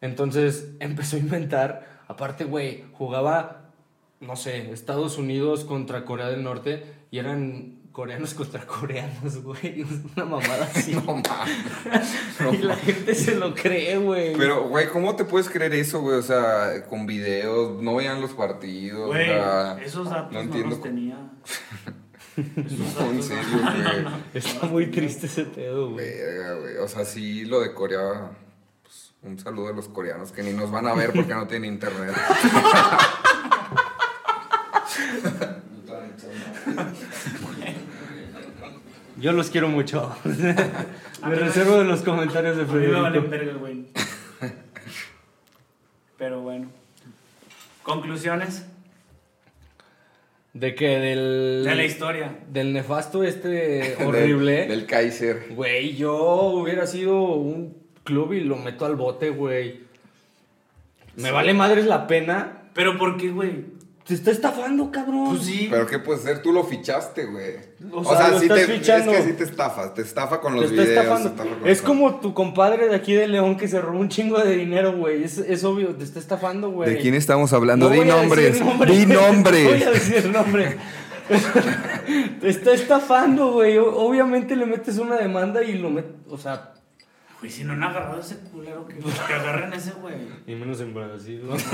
Entonces 0.00 0.70
empezó 0.80 1.16
a 1.16 1.18
inventar. 1.18 2.04
Aparte, 2.06 2.44
güey, 2.44 2.84
jugaba, 2.92 3.72
no 4.20 4.36
sé, 4.36 4.70
Estados 4.70 5.18
Unidos 5.18 5.64
contra 5.64 6.04
Corea 6.04 6.28
del 6.28 6.44
Norte 6.44 6.84
y 7.10 7.18
eran 7.18 7.76
coreanos 7.90 8.34
contra 8.34 8.64
coreanos, 8.64 9.42
güey. 9.42 9.84
Una 10.16 10.24
mamada 10.24 10.64
así. 10.72 10.94
No 10.94 11.02
mames. 11.02 12.60
y 12.60 12.62
la 12.62 12.76
gente 12.76 13.16
se 13.16 13.34
lo 13.34 13.52
cree, 13.52 13.98
güey. 13.98 14.36
Pero, 14.36 14.68
güey, 14.68 14.88
¿cómo 14.90 15.16
te 15.16 15.24
puedes 15.24 15.50
creer 15.50 15.74
eso, 15.74 16.02
güey? 16.02 16.18
O 16.18 16.22
sea, 16.22 16.86
con 16.88 17.06
videos, 17.06 17.82
no 17.82 17.96
veían 17.96 18.20
los 18.20 18.32
partidos. 18.34 19.08
Güey, 19.08 19.30
o 19.30 19.42
sea, 19.42 19.78
esos 19.82 20.08
datos 20.08 20.32
no 20.32 20.38
no, 20.38 20.44
entiendo 20.44 20.70
los 20.70 20.82
tenía. 20.82 21.18
Esos 22.36 22.78
No, 22.78 22.84
datos 22.84 23.00
en 23.10 23.16
no- 23.16 23.22
serio, 23.22 23.58
güey. 23.62 24.14
Está 24.34 24.66
muy 24.66 24.86
triste 24.90 25.26
ese 25.26 25.44
pedo, 25.44 25.90
güey. 25.90 26.06
Verga, 26.06 26.54
güey. 26.54 26.76
O 26.78 26.88
sea, 26.88 27.04
sí, 27.04 27.44
lo 27.46 27.60
de 27.60 27.72
Corea. 27.72 28.30
Pues, 28.82 29.14
un 29.22 29.38
saludo 29.38 29.68
a 29.68 29.72
los 29.72 29.88
coreanos 29.88 30.32
que 30.32 30.42
ni 30.42 30.52
nos 30.52 30.70
van 30.70 30.86
a 30.86 30.94
ver 30.94 31.12
porque 31.12 31.34
no 31.34 31.46
tienen 31.46 31.72
internet. 31.74 32.14
Yo 39.18 39.32
los 39.32 39.48
quiero 39.50 39.68
mucho. 39.68 40.14
Me 40.24 41.34
reservo 41.34 41.78
de 41.78 41.84
los 41.84 42.02
comentarios 42.02 42.56
de 42.56 42.64
me 42.66 42.88
vale. 42.88 43.22
Pero 46.18 46.40
bueno. 46.42 46.68
Conclusiones 47.82 48.66
De 50.58 50.74
que 50.74 50.98
del. 50.98 51.64
de 51.64 51.74
la 51.74 51.84
historia. 51.84 52.38
Del 52.50 52.72
nefasto 52.72 53.22
este 53.24 53.94
horrible. 54.06 54.60
Del, 54.60 54.68
del 54.68 54.86
Kaiser. 54.86 55.48
Güey, 55.50 55.96
yo 55.96 56.16
hubiera 56.16 56.86
sido 56.86 57.20
un 57.34 57.76
club 58.04 58.32
y 58.32 58.40
lo 58.40 58.56
meto 58.56 58.86
al 58.86 58.96
bote, 58.96 59.28
güey. 59.28 59.80
Me 61.16 61.30
vale 61.30 61.52
madres 61.52 61.84
la 61.84 62.06
pena. 62.06 62.62
Pero 62.72 62.96
¿por 62.96 63.18
qué, 63.18 63.30
güey? 63.30 63.75
Te 64.06 64.14
está 64.14 64.30
estafando, 64.30 64.92
cabrón. 64.92 65.30
Pues 65.30 65.42
sí. 65.42 65.66
Pero 65.68 65.84
¿qué 65.86 65.98
puede 65.98 66.20
ser? 66.20 66.40
Tú 66.40 66.52
lo 66.52 66.62
fichaste, 66.62 67.24
güey. 67.26 67.56
O 67.92 68.04
sea, 68.04 68.28
lo 68.28 68.38
sí 68.38 68.44
estás 68.46 68.66
te, 68.66 68.66
fichando. 68.78 69.10
es 69.10 69.18
que 69.18 69.24
sí 69.30 69.32
te 69.36 69.42
estafa. 69.42 69.92
Te 69.94 70.02
estafa 70.02 70.40
con 70.40 70.54
los 70.54 70.70
videos. 70.70 70.88
estafando. 70.90 71.30
te 71.32 71.34
estafa 71.42 71.58
con 71.60 71.68
Es 71.68 71.82
como 71.82 72.20
tu 72.20 72.32
compadre 72.32 72.88
de 72.88 72.94
aquí 72.94 73.14
de 73.14 73.26
León 73.26 73.56
que 73.56 73.66
se 73.66 73.80
robó 73.80 73.98
un 73.98 74.08
chingo 74.08 74.38
de 74.38 74.54
dinero, 74.54 74.96
güey. 74.96 75.24
Es, 75.24 75.38
es 75.38 75.64
obvio, 75.64 75.88
te 75.96 76.04
está 76.04 76.20
estafando, 76.20 76.70
güey. 76.70 76.88
¿De 76.94 76.98
quién 77.00 77.14
estamos 77.14 77.52
hablando? 77.52 77.88
No 77.88 77.94
Di 77.94 78.04
nombres. 78.04 78.60
nombres. 78.60 78.96
Di 78.96 79.06
No 79.12 79.14
voy 79.18 79.24
a 79.24 79.32
nombres. 79.32 79.92
decir 79.92 80.30
nombres. 80.30 80.76
te 82.40 82.48
está 82.48 82.72
estafando, 82.74 83.54
güey. 83.54 83.76
O- 83.78 83.92
Obviamente 83.96 84.54
le 84.54 84.66
metes 84.66 84.98
una 84.98 85.16
demanda 85.16 85.64
y 85.64 85.78
lo 85.78 85.90
metes. 85.90 86.12
O 86.30 86.38
sea, 86.38 86.74
Güey, 87.40 87.50
si 87.52 87.64
no 87.64 87.74
han 87.74 87.82
agarrado 87.82 88.18
ese 88.20 88.36
culero, 88.50 88.86
que, 88.88 88.94
que 88.96 89.34
agarren 89.34 89.70
ese, 89.74 89.92
güey. 90.00 90.14
y 90.46 90.54
menos 90.54 90.80
en 90.80 90.94
Brasil. 90.94 91.42
¿no? 91.46 91.54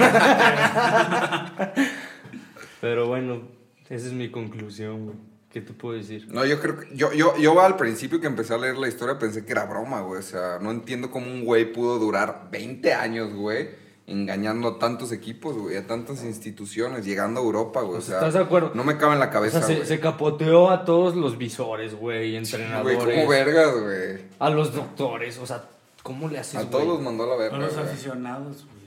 Pero 2.83 3.07
bueno, 3.07 3.43
esa 3.89 4.07
es 4.09 4.13
mi 4.13 4.29
conclusión, 4.31 5.05
güey. 5.07 5.17
¿Qué 5.53 5.61
te 5.61 5.73
puedo 5.73 5.97
decir? 5.97 6.27
No, 6.33 6.45
yo 6.45 6.59
creo 6.61 6.81
que. 6.81 6.97
Yo, 6.97 7.13
yo, 7.13 7.37
yo 7.39 7.61
al 7.61 7.77
principio 7.77 8.21
que 8.21 8.27
empecé 8.27 8.55
a 8.55 8.59
leer 8.59 8.77
la 8.77 8.89
historia 8.89 9.19
pensé 9.21 9.45
que 9.47 9.53
era 9.53 9.67
broma, 9.67 10.01
güey. 10.01 10.19
O 10.19 10.23
sea, 10.23 10.59
no 10.61 10.73
entiendo 10.73 11.11
cómo 11.13 11.27
un 11.27 11.45
güey 11.45 11.73
pudo 11.73 11.99
durar 12.01 12.49
20 12.51 12.93
años, 12.95 13.33
güey, 13.35 13.69
engañando 14.09 14.67
a 14.67 14.79
tantos 14.81 15.13
equipos, 15.13 15.57
güey, 15.57 15.77
a 15.77 15.87
tantas 15.87 16.25
instituciones, 16.25 17.05
llegando 17.05 17.41
a 17.41 17.45
Europa, 17.45 17.83
güey. 17.83 17.99
O 17.99 18.01
sea, 18.01 18.17
¿Estás 18.17 18.35
de 18.35 18.41
acuerdo? 18.41 18.73
no 18.75 18.83
me 18.83 18.97
cabe 18.97 19.13
en 19.13 19.21
la 19.21 19.27
O 19.27 19.31
cabeza, 19.31 19.59
sea, 19.59 19.69
se, 19.69 19.75
güey. 19.77 19.87
se 19.87 20.01
capoteó 20.01 20.71
a 20.71 20.85
todos 20.85 21.15
los 21.15 21.39
visores, 21.39 21.95
güey, 21.95 22.31
Güey, 22.31 22.37
entrenadores. 22.37 22.99
como 22.99 23.29
vergas, 23.29 23.73
güey. 23.81 24.25
a 24.41 24.51
los 24.51 24.75
doctores, 24.75 25.39
o 25.39 25.47
sea, 25.47 25.67
¿cómo 26.03 26.29
le 26.29 26.39
haces, 26.41 26.57
A 26.57 26.59
güey? 26.63 26.71
todos 26.73 26.87
los 26.89 27.01
mandó 27.01 27.25
a 27.25 27.27
la 27.29 27.37
verga. 27.37 27.57
A 27.59 27.61
los 27.61 27.75
güey. 27.75 27.85
aficionados, 27.87 28.65
güey. 28.65 28.83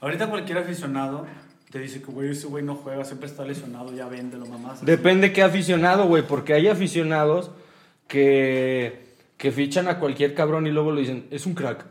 Ahorita 0.00 0.30
cualquier 0.30 0.58
aficionado 0.58 1.26
te 1.70 1.78
dice 1.78 2.00
que, 2.00 2.10
güey, 2.12 2.30
ese 2.30 2.46
güey 2.46 2.64
no 2.64 2.74
juega, 2.76 3.04
siempre 3.04 3.28
está 3.28 3.44
lesionado, 3.44 3.92
ya 3.94 4.06
véndelo, 4.08 4.46
mamás. 4.46 4.84
Depende 4.84 5.32
qué 5.32 5.42
aficionado, 5.42 6.06
güey, 6.06 6.22
porque 6.26 6.54
hay 6.54 6.68
aficionados 6.68 7.50
que, 8.08 9.14
que 9.36 9.52
fichan 9.52 9.88
a 9.88 9.98
cualquier 9.98 10.34
cabrón 10.34 10.66
y 10.66 10.70
luego 10.70 10.92
le 10.92 11.00
dicen, 11.02 11.26
es 11.30 11.46
un 11.46 11.54
crack. 11.54 11.84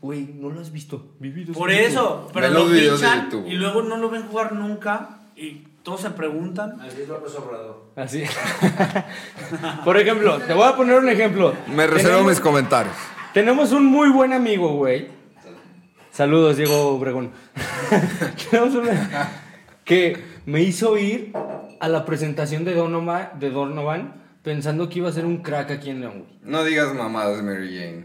Güey, 0.00 0.22
no 0.34 0.48
lo 0.50 0.60
has 0.60 0.72
visto. 0.72 1.14
Vivido 1.18 1.52
Por 1.52 1.70
eso, 1.70 2.28
pero 2.32 2.46
Ve 2.48 2.52
lo 2.54 2.60
los 2.60 2.72
videos 2.72 3.00
de 3.00 3.06
fichan 3.06 3.24
YouTube. 3.30 3.46
y 3.46 3.54
luego 3.56 3.82
no 3.82 3.96
lo 3.98 4.08
ven 4.08 4.22
jugar 4.22 4.52
nunca 4.54 5.18
y 5.36 5.64
todos 5.82 6.00
se 6.00 6.10
preguntan. 6.10 6.80
Así 6.80 7.02
es 7.02 7.08
López 7.08 7.34
Obrador. 7.34 7.82
Así. 7.96 8.22
Por 9.84 9.96
ejemplo, 9.98 10.38
te 10.38 10.54
voy 10.54 10.64
a 10.66 10.76
poner 10.76 10.98
un 10.98 11.08
ejemplo. 11.08 11.54
Me 11.68 11.86
reservo 11.86 12.16
Tenemos- 12.18 12.30
mis 12.30 12.40
comentarios. 12.40 12.94
Tenemos 13.34 13.72
un 13.72 13.84
muy 13.86 14.10
buen 14.10 14.32
amigo, 14.32 14.74
güey. 14.76 15.08
Saludos, 16.12 16.56
Diego 16.56 16.88
Obregón. 16.88 17.30
Que 19.84 20.16
me 20.46 20.62
hizo 20.62 20.96
ir 20.96 21.32
a 21.80 21.88
la 21.88 22.04
presentación 22.04 22.64
de 22.64 22.74
Donovan, 22.74 23.30
de 23.40 23.50
Donovan 23.50 24.14
pensando 24.42 24.88
que 24.88 25.00
iba 25.00 25.08
a 25.08 25.12
ser 25.12 25.26
un 25.26 25.38
crack 25.38 25.72
aquí 25.72 25.90
en 25.90 26.00
León, 26.00 26.18
güey. 26.20 26.38
No 26.42 26.62
digas 26.64 26.94
mamadas, 26.94 27.42
Mary 27.42 27.76
Jane. 27.76 28.04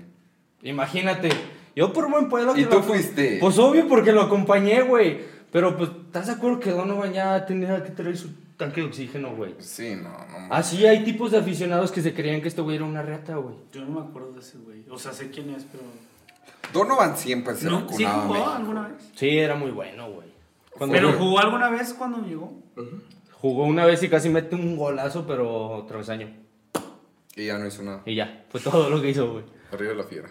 Imagínate, 0.64 1.30
yo 1.76 1.94
por 1.94 2.10
buen 2.10 2.30
pueblo 2.30 2.54
¿Y 2.58 2.64
que 2.64 2.66
tú 2.66 2.78
lo- 2.78 2.84
fuiste? 2.84 3.38
Pues 3.40 3.60
obvio 3.60 3.88
porque 3.88 4.12
lo 4.12 4.22
acompañé, 4.24 4.82
güey. 4.82 5.20
Pero 5.52 5.78
pues, 5.78 5.92
¿estás 6.08 6.26
de 6.28 6.34
acuerdo 6.34 6.60
que 6.60 6.72
Donovan 6.72 7.14
ya 7.14 7.46
tenía 7.46 7.84
que 7.84 7.92
traer 7.92 8.18
su 8.18 8.30
tanque 8.58 8.82
de 8.82 8.88
oxígeno, 8.88 9.36
güey? 9.36 9.54
Sí, 9.60 9.96
no, 9.96 10.10
no. 10.10 10.54
Así 10.54 10.86
hay 10.88 11.04
tipos 11.04 11.32
de 11.32 11.38
aficionados 11.38 11.92
que 11.92 12.02
se 12.02 12.14
creían 12.14 12.42
que 12.42 12.48
este 12.48 12.62
güey 12.62 12.78
era 12.78 12.86
una 12.86 13.04
reata, 13.04 13.36
güey. 13.36 13.56
Yo 13.72 13.82
no 13.86 14.02
me 14.02 14.08
acuerdo 14.08 14.34
de 14.34 14.40
ese 14.40 14.58
güey. 14.58 14.84
O 14.90 14.98
sea, 14.98 15.14
sé 15.14 15.30
quién 15.30 15.52
es, 15.52 15.64
pero. 15.72 15.84
Donovan 16.74 17.18
siempre 17.18 17.56
se 17.56 17.66
No, 17.70 17.88
¿Sí 17.90 18.04
vacunaba. 18.04 18.22
jugó 18.24 18.34
México. 18.34 18.52
alguna 18.52 18.88
vez? 18.90 19.12
Sí, 19.16 19.38
era 19.38 19.56
muy 19.56 19.72
bueno, 19.72 20.12
güey. 20.12 20.28
Cuando 20.72 20.94
¿Pero 20.96 21.08
jugó, 21.14 21.20
jugó 21.26 21.40
alguna 21.40 21.70
vez 21.70 21.94
cuando 21.94 22.22
llegó? 22.26 22.54
jugó 23.32 23.64
una 23.66 23.86
vez 23.86 24.02
y 24.04 24.10
casi 24.10 24.30
mete 24.30 24.56
un 24.56 24.76
golazo, 24.78 25.26
pero 25.26 25.86
travesaño. 25.88 26.30
Y 27.36 27.46
ya 27.46 27.58
no 27.58 27.68
hizo 27.68 27.84
nada. 27.84 28.02
Y 28.06 28.16
ya, 28.16 28.46
fue 28.50 28.60
todo 28.60 28.90
lo 28.90 29.02
que 29.02 29.10
hizo, 29.10 29.32
güey. 29.32 29.46
Arriba 29.72 29.94
la 29.94 30.04
fiera. 30.04 30.30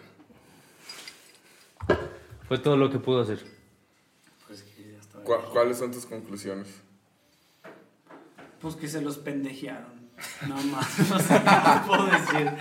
Fue 2.48 2.58
todo 2.58 2.76
lo 2.76 2.90
que 2.90 2.98
pudo 2.98 3.22
hacer. 3.22 3.44
Pues 4.46 4.62
que 4.62 4.92
ya 4.92 4.98
estaba. 4.98 5.24
¿Cu- 5.24 5.50
¿Cuáles 5.52 5.78
son 5.78 5.90
tus 5.90 6.06
conclusiones? 6.06 6.68
Pues 8.60 8.76
que 8.76 8.88
se 8.88 9.00
los 9.00 9.18
pendejearon. 9.18 10.06
Nada 10.48 10.62
más. 10.64 10.98
No 11.10 11.18
sé 11.18 11.34
qué 11.34 11.86
puedo 11.86 12.06
decir. 12.06 12.52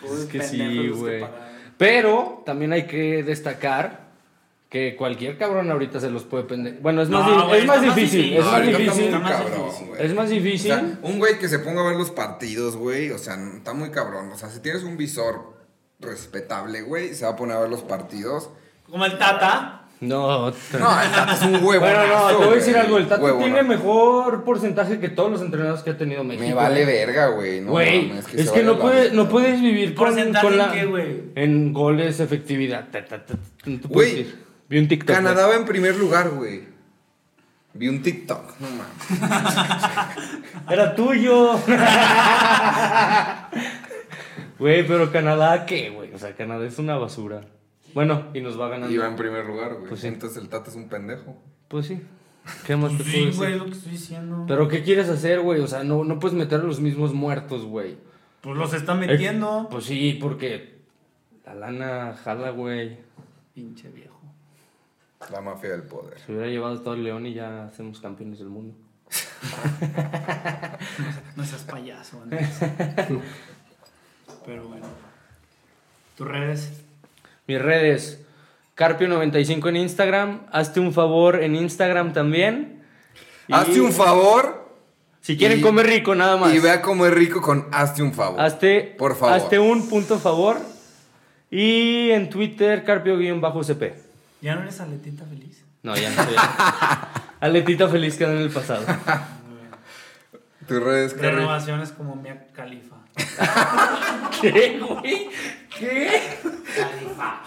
Pobres 0.00 0.20
Es 0.20 0.26
que 0.26 0.42
sí, 0.42 0.58
pendejos 0.58 0.86
los 0.86 0.96
que 0.96 1.02
güey. 1.02 1.20
pagaron. 1.20 1.53
Pero 1.76 2.42
también 2.46 2.72
hay 2.72 2.86
que 2.86 3.22
destacar 3.22 4.04
que 4.70 4.96
cualquier 4.96 5.38
cabrón 5.38 5.70
ahorita 5.70 6.00
se 6.00 6.10
los 6.10 6.24
puede 6.24 6.44
pender. 6.44 6.78
Bueno, 6.80 7.02
es 7.02 7.08
más, 7.08 7.26
No, 7.26 7.46
güey, 7.48 7.60
es 7.60 7.66
más 7.66 7.80
difícil, 7.82 8.32
es 8.36 8.44
más 8.44 8.60
está 8.62 8.78
difícil. 8.78 9.10
muy 9.12 9.20
cabrón, 9.30 9.70
güey. 9.88 10.04
Es 10.04 10.14
más 10.14 10.26
O 10.26 10.30
difícil. 10.32 10.70
sea, 10.72 10.98
un 11.02 11.18
güey 11.18 11.38
que 11.38 11.48
se 11.48 11.58
ponga 11.60 11.82
a 11.82 11.88
ver 11.88 11.96
los 11.96 12.10
partidos, 12.10 12.76
güey, 12.76 13.10
o 13.10 13.18
sea, 13.18 13.36
está 13.56 13.72
muy 13.72 13.90
cabrón. 13.90 14.30
O 14.32 14.36
sea, 14.38 14.48
si 14.50 14.60
tienes 14.60 14.82
un 14.82 14.96
visor 14.96 15.54
respetable, 16.00 16.82
güey, 16.82 17.14
se 17.14 17.24
va 17.24 17.32
a 17.32 17.36
poner 17.36 17.56
a 17.56 17.60
ver 17.60 17.70
los 17.70 17.82
partidos. 17.82 18.50
Como 18.90 19.04
el 19.06 19.16
Tata. 19.18 19.83
No, 20.08 20.50
No, 20.50 21.02
el 21.02 21.10
Tata 21.10 21.32
es 21.34 21.42
un 21.42 21.54
huevo. 21.56 21.80
Bueno, 21.84 22.06
no, 22.06 22.26
te 22.28 22.34
voy 22.34 22.48
a 22.48 22.56
decir 22.56 22.76
algo. 22.76 22.98
El 22.98 23.06
Tata 23.08 23.22
Huevo, 23.22 23.38
tiene 23.38 23.62
no. 23.62 23.68
mejor 23.68 24.44
porcentaje 24.44 24.98
que 25.00 25.08
todos 25.08 25.30
los 25.30 25.40
entrenadores 25.42 25.82
que 25.82 25.90
ha 25.90 25.98
tenido 25.98 26.22
México. 26.24 26.46
Me 26.46 26.54
vale 26.54 26.84
güey. 26.84 26.96
verga, 26.96 27.26
güey. 27.28 27.60
No, 27.60 27.70
Güey, 27.72 28.10
es 28.18 28.26
que 28.26 28.36
vaya 28.44 28.62
no, 28.62 28.72
la 28.74 28.78
puedes, 28.78 29.02
verga. 29.10 29.16
no 29.16 29.28
puedes 29.28 29.60
vivir 29.60 29.94
con, 29.94 30.06
¿Porcentaje 30.08 30.44
con 30.44 30.52
en 30.54 30.58
la... 30.58 30.72
qué, 30.72 30.84
güey? 30.86 31.22
En 31.34 31.72
goles, 31.72 32.20
efectividad. 32.20 32.88
Ta, 32.90 33.04
ta, 33.04 33.24
ta, 33.24 33.34
no 33.66 33.80
te 33.80 33.88
puedo 33.88 33.94
Güey, 33.94 34.10
decir. 34.16 34.44
Vi 34.68 34.78
un 34.78 34.88
TikTok. 34.88 35.16
Canadá 35.16 35.46
va 35.46 35.56
en 35.56 35.64
primer 35.64 35.96
lugar, 35.96 36.30
güey. 36.30 36.62
Vi 37.74 37.88
un 37.88 38.02
TikTok. 38.02 38.60
No 38.60 38.68
mames. 38.70 39.30
Era 40.70 40.94
tuyo. 40.94 41.58
Güey, 44.58 44.86
pero 44.86 45.10
Canadá, 45.10 45.66
¿qué, 45.66 45.90
güey? 45.90 46.12
O 46.14 46.18
sea, 46.18 46.32
Canadá 46.36 46.64
es 46.64 46.78
una 46.78 46.96
basura. 46.96 47.40
Bueno, 47.94 48.26
y 48.34 48.40
nos 48.40 48.60
va 48.60 48.68
ganando. 48.68 48.92
Iba 48.92 49.06
en 49.06 49.16
primer 49.16 49.46
lugar, 49.46 49.74
güey. 49.74 49.88
Pues 49.88 50.00
sí. 50.00 50.08
Entonces 50.08 50.42
el 50.42 50.48
Tata 50.48 50.70
es 50.70 50.76
un 50.76 50.88
pendejo. 50.88 51.36
Pues 51.68 51.86
sí. 51.86 52.02
¿Qué 52.66 52.76
más 52.76 52.90
te 52.92 52.98
puedo 52.98 53.10
sí, 53.10 53.24
decir? 53.26 53.36
güey, 53.36 53.52
es 53.52 53.58
lo 53.58 53.64
que 53.64 53.70
estoy 53.70 53.92
diciendo. 53.92 54.44
Pero 54.46 54.68
¿qué 54.68 54.82
quieres 54.82 55.08
hacer, 55.08 55.40
güey? 55.40 55.60
O 55.60 55.66
sea, 55.66 55.82
no, 55.84 56.04
no 56.04 56.18
puedes 56.18 56.36
meter 56.36 56.60
a 56.60 56.64
los 56.64 56.80
mismos 56.80 57.14
muertos, 57.14 57.64
güey. 57.64 57.96
Pues 58.42 58.56
los 58.56 58.74
está 58.74 58.94
metiendo. 58.94 59.68
Pues 59.70 59.84
sí, 59.84 60.18
porque 60.20 60.80
la 61.46 61.54
lana 61.54 62.14
jala, 62.22 62.50
güey. 62.50 62.98
Pinche 63.54 63.88
viejo. 63.88 64.20
La 65.30 65.40
mafia 65.40 65.70
del 65.70 65.84
poder. 65.84 66.18
Se 66.18 66.32
hubiera 66.32 66.48
llevado 66.48 66.78
todo 66.80 66.94
el 66.94 67.04
León 67.04 67.24
y 67.24 67.32
ya 67.32 67.64
hacemos 67.64 68.00
campeones 68.00 68.38
del 68.38 68.48
mundo. 68.48 68.74
No 71.36 71.44
seas 71.44 71.62
payaso, 71.62 72.22
Andrés. 72.22 72.58
Pero 74.46 74.68
bueno. 74.68 74.86
¿Tus 76.16 76.28
redes? 76.28 76.84
Mis 77.46 77.60
redes. 77.60 78.20
Carpio95 78.76 79.68
en 79.68 79.76
Instagram. 79.76 80.46
Hazte 80.52 80.80
un 80.80 80.92
favor 80.92 81.42
en 81.42 81.54
Instagram 81.56 82.12
también. 82.12 82.82
Y 83.48 83.52
Hazte 83.54 83.80
un 83.80 83.92
favor 83.92 84.68
Si 85.20 85.36
quieren 85.36 85.58
y- 85.60 85.62
comer 85.62 85.86
rico, 85.86 86.14
nada 86.14 86.36
más. 86.36 86.52
y 86.54 86.58
vea 86.58 86.80
cómo 86.82 87.06
es 87.06 87.12
rico 87.12 87.40
con 87.40 87.66
hazte 87.72 88.02
un 88.02 88.12
favor. 88.12 88.40
Hazte, 88.40 88.94
Por 88.98 89.16
favor. 89.16 89.34
hazte 89.36 89.58
un 89.58 89.88
punto 89.88 90.18
favor. 90.18 90.58
Y 91.50 92.10
en 92.10 92.30
Twitter, 92.30 92.82
Carpio-CP. 92.84 93.94
¿Ya 94.40 94.54
no 94.56 94.62
eres 94.62 94.80
aletita 94.80 95.24
feliz? 95.24 95.62
No, 95.82 95.94
ya 95.96 96.10
no 96.10 96.24
soy. 96.24 96.34
Aletita 97.40 97.88
feliz 97.88 98.16
quedó 98.16 98.32
en 98.32 98.38
el 98.38 98.50
pasado. 98.50 98.84
Tus 100.66 100.82
redes. 100.82 101.16
Renovaciones 101.18 101.90
como 101.92 102.16
Mia 102.16 102.48
Califa. 102.54 102.96
¿Qué, 104.40 104.80
güey? 104.80 105.30
¿Qué? 105.78 106.38
Califa. 106.76 107.42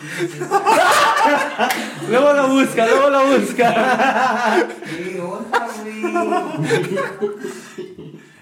Luego 2.10 2.34
lo 2.34 2.47
busca, 2.49 2.86
luego 2.86 3.10
lo 3.10 3.38
busca. 3.38 4.67
¿Qué 4.86 5.19
onda, 5.19 5.67
güey? 5.77 6.97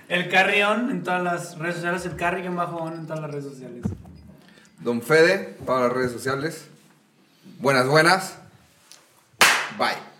El 0.07 0.29
Carrión 0.29 0.91
en 0.91 1.03
todas 1.03 1.23
las 1.23 1.57
redes 1.57 1.75
sociales. 1.75 2.05
El 2.05 2.15
Carri 2.15 2.47
bajo 2.47 2.87
en 2.87 3.07
todas 3.07 3.21
las 3.21 3.31
redes 3.31 3.45
sociales. 3.45 3.83
Don 4.79 5.01
Fede, 5.01 5.57
para 5.65 5.87
las 5.87 5.93
redes 5.93 6.11
sociales. 6.11 6.67
Buenas, 7.59 7.87
buenas. 7.87 8.37
Bye. 9.77 10.14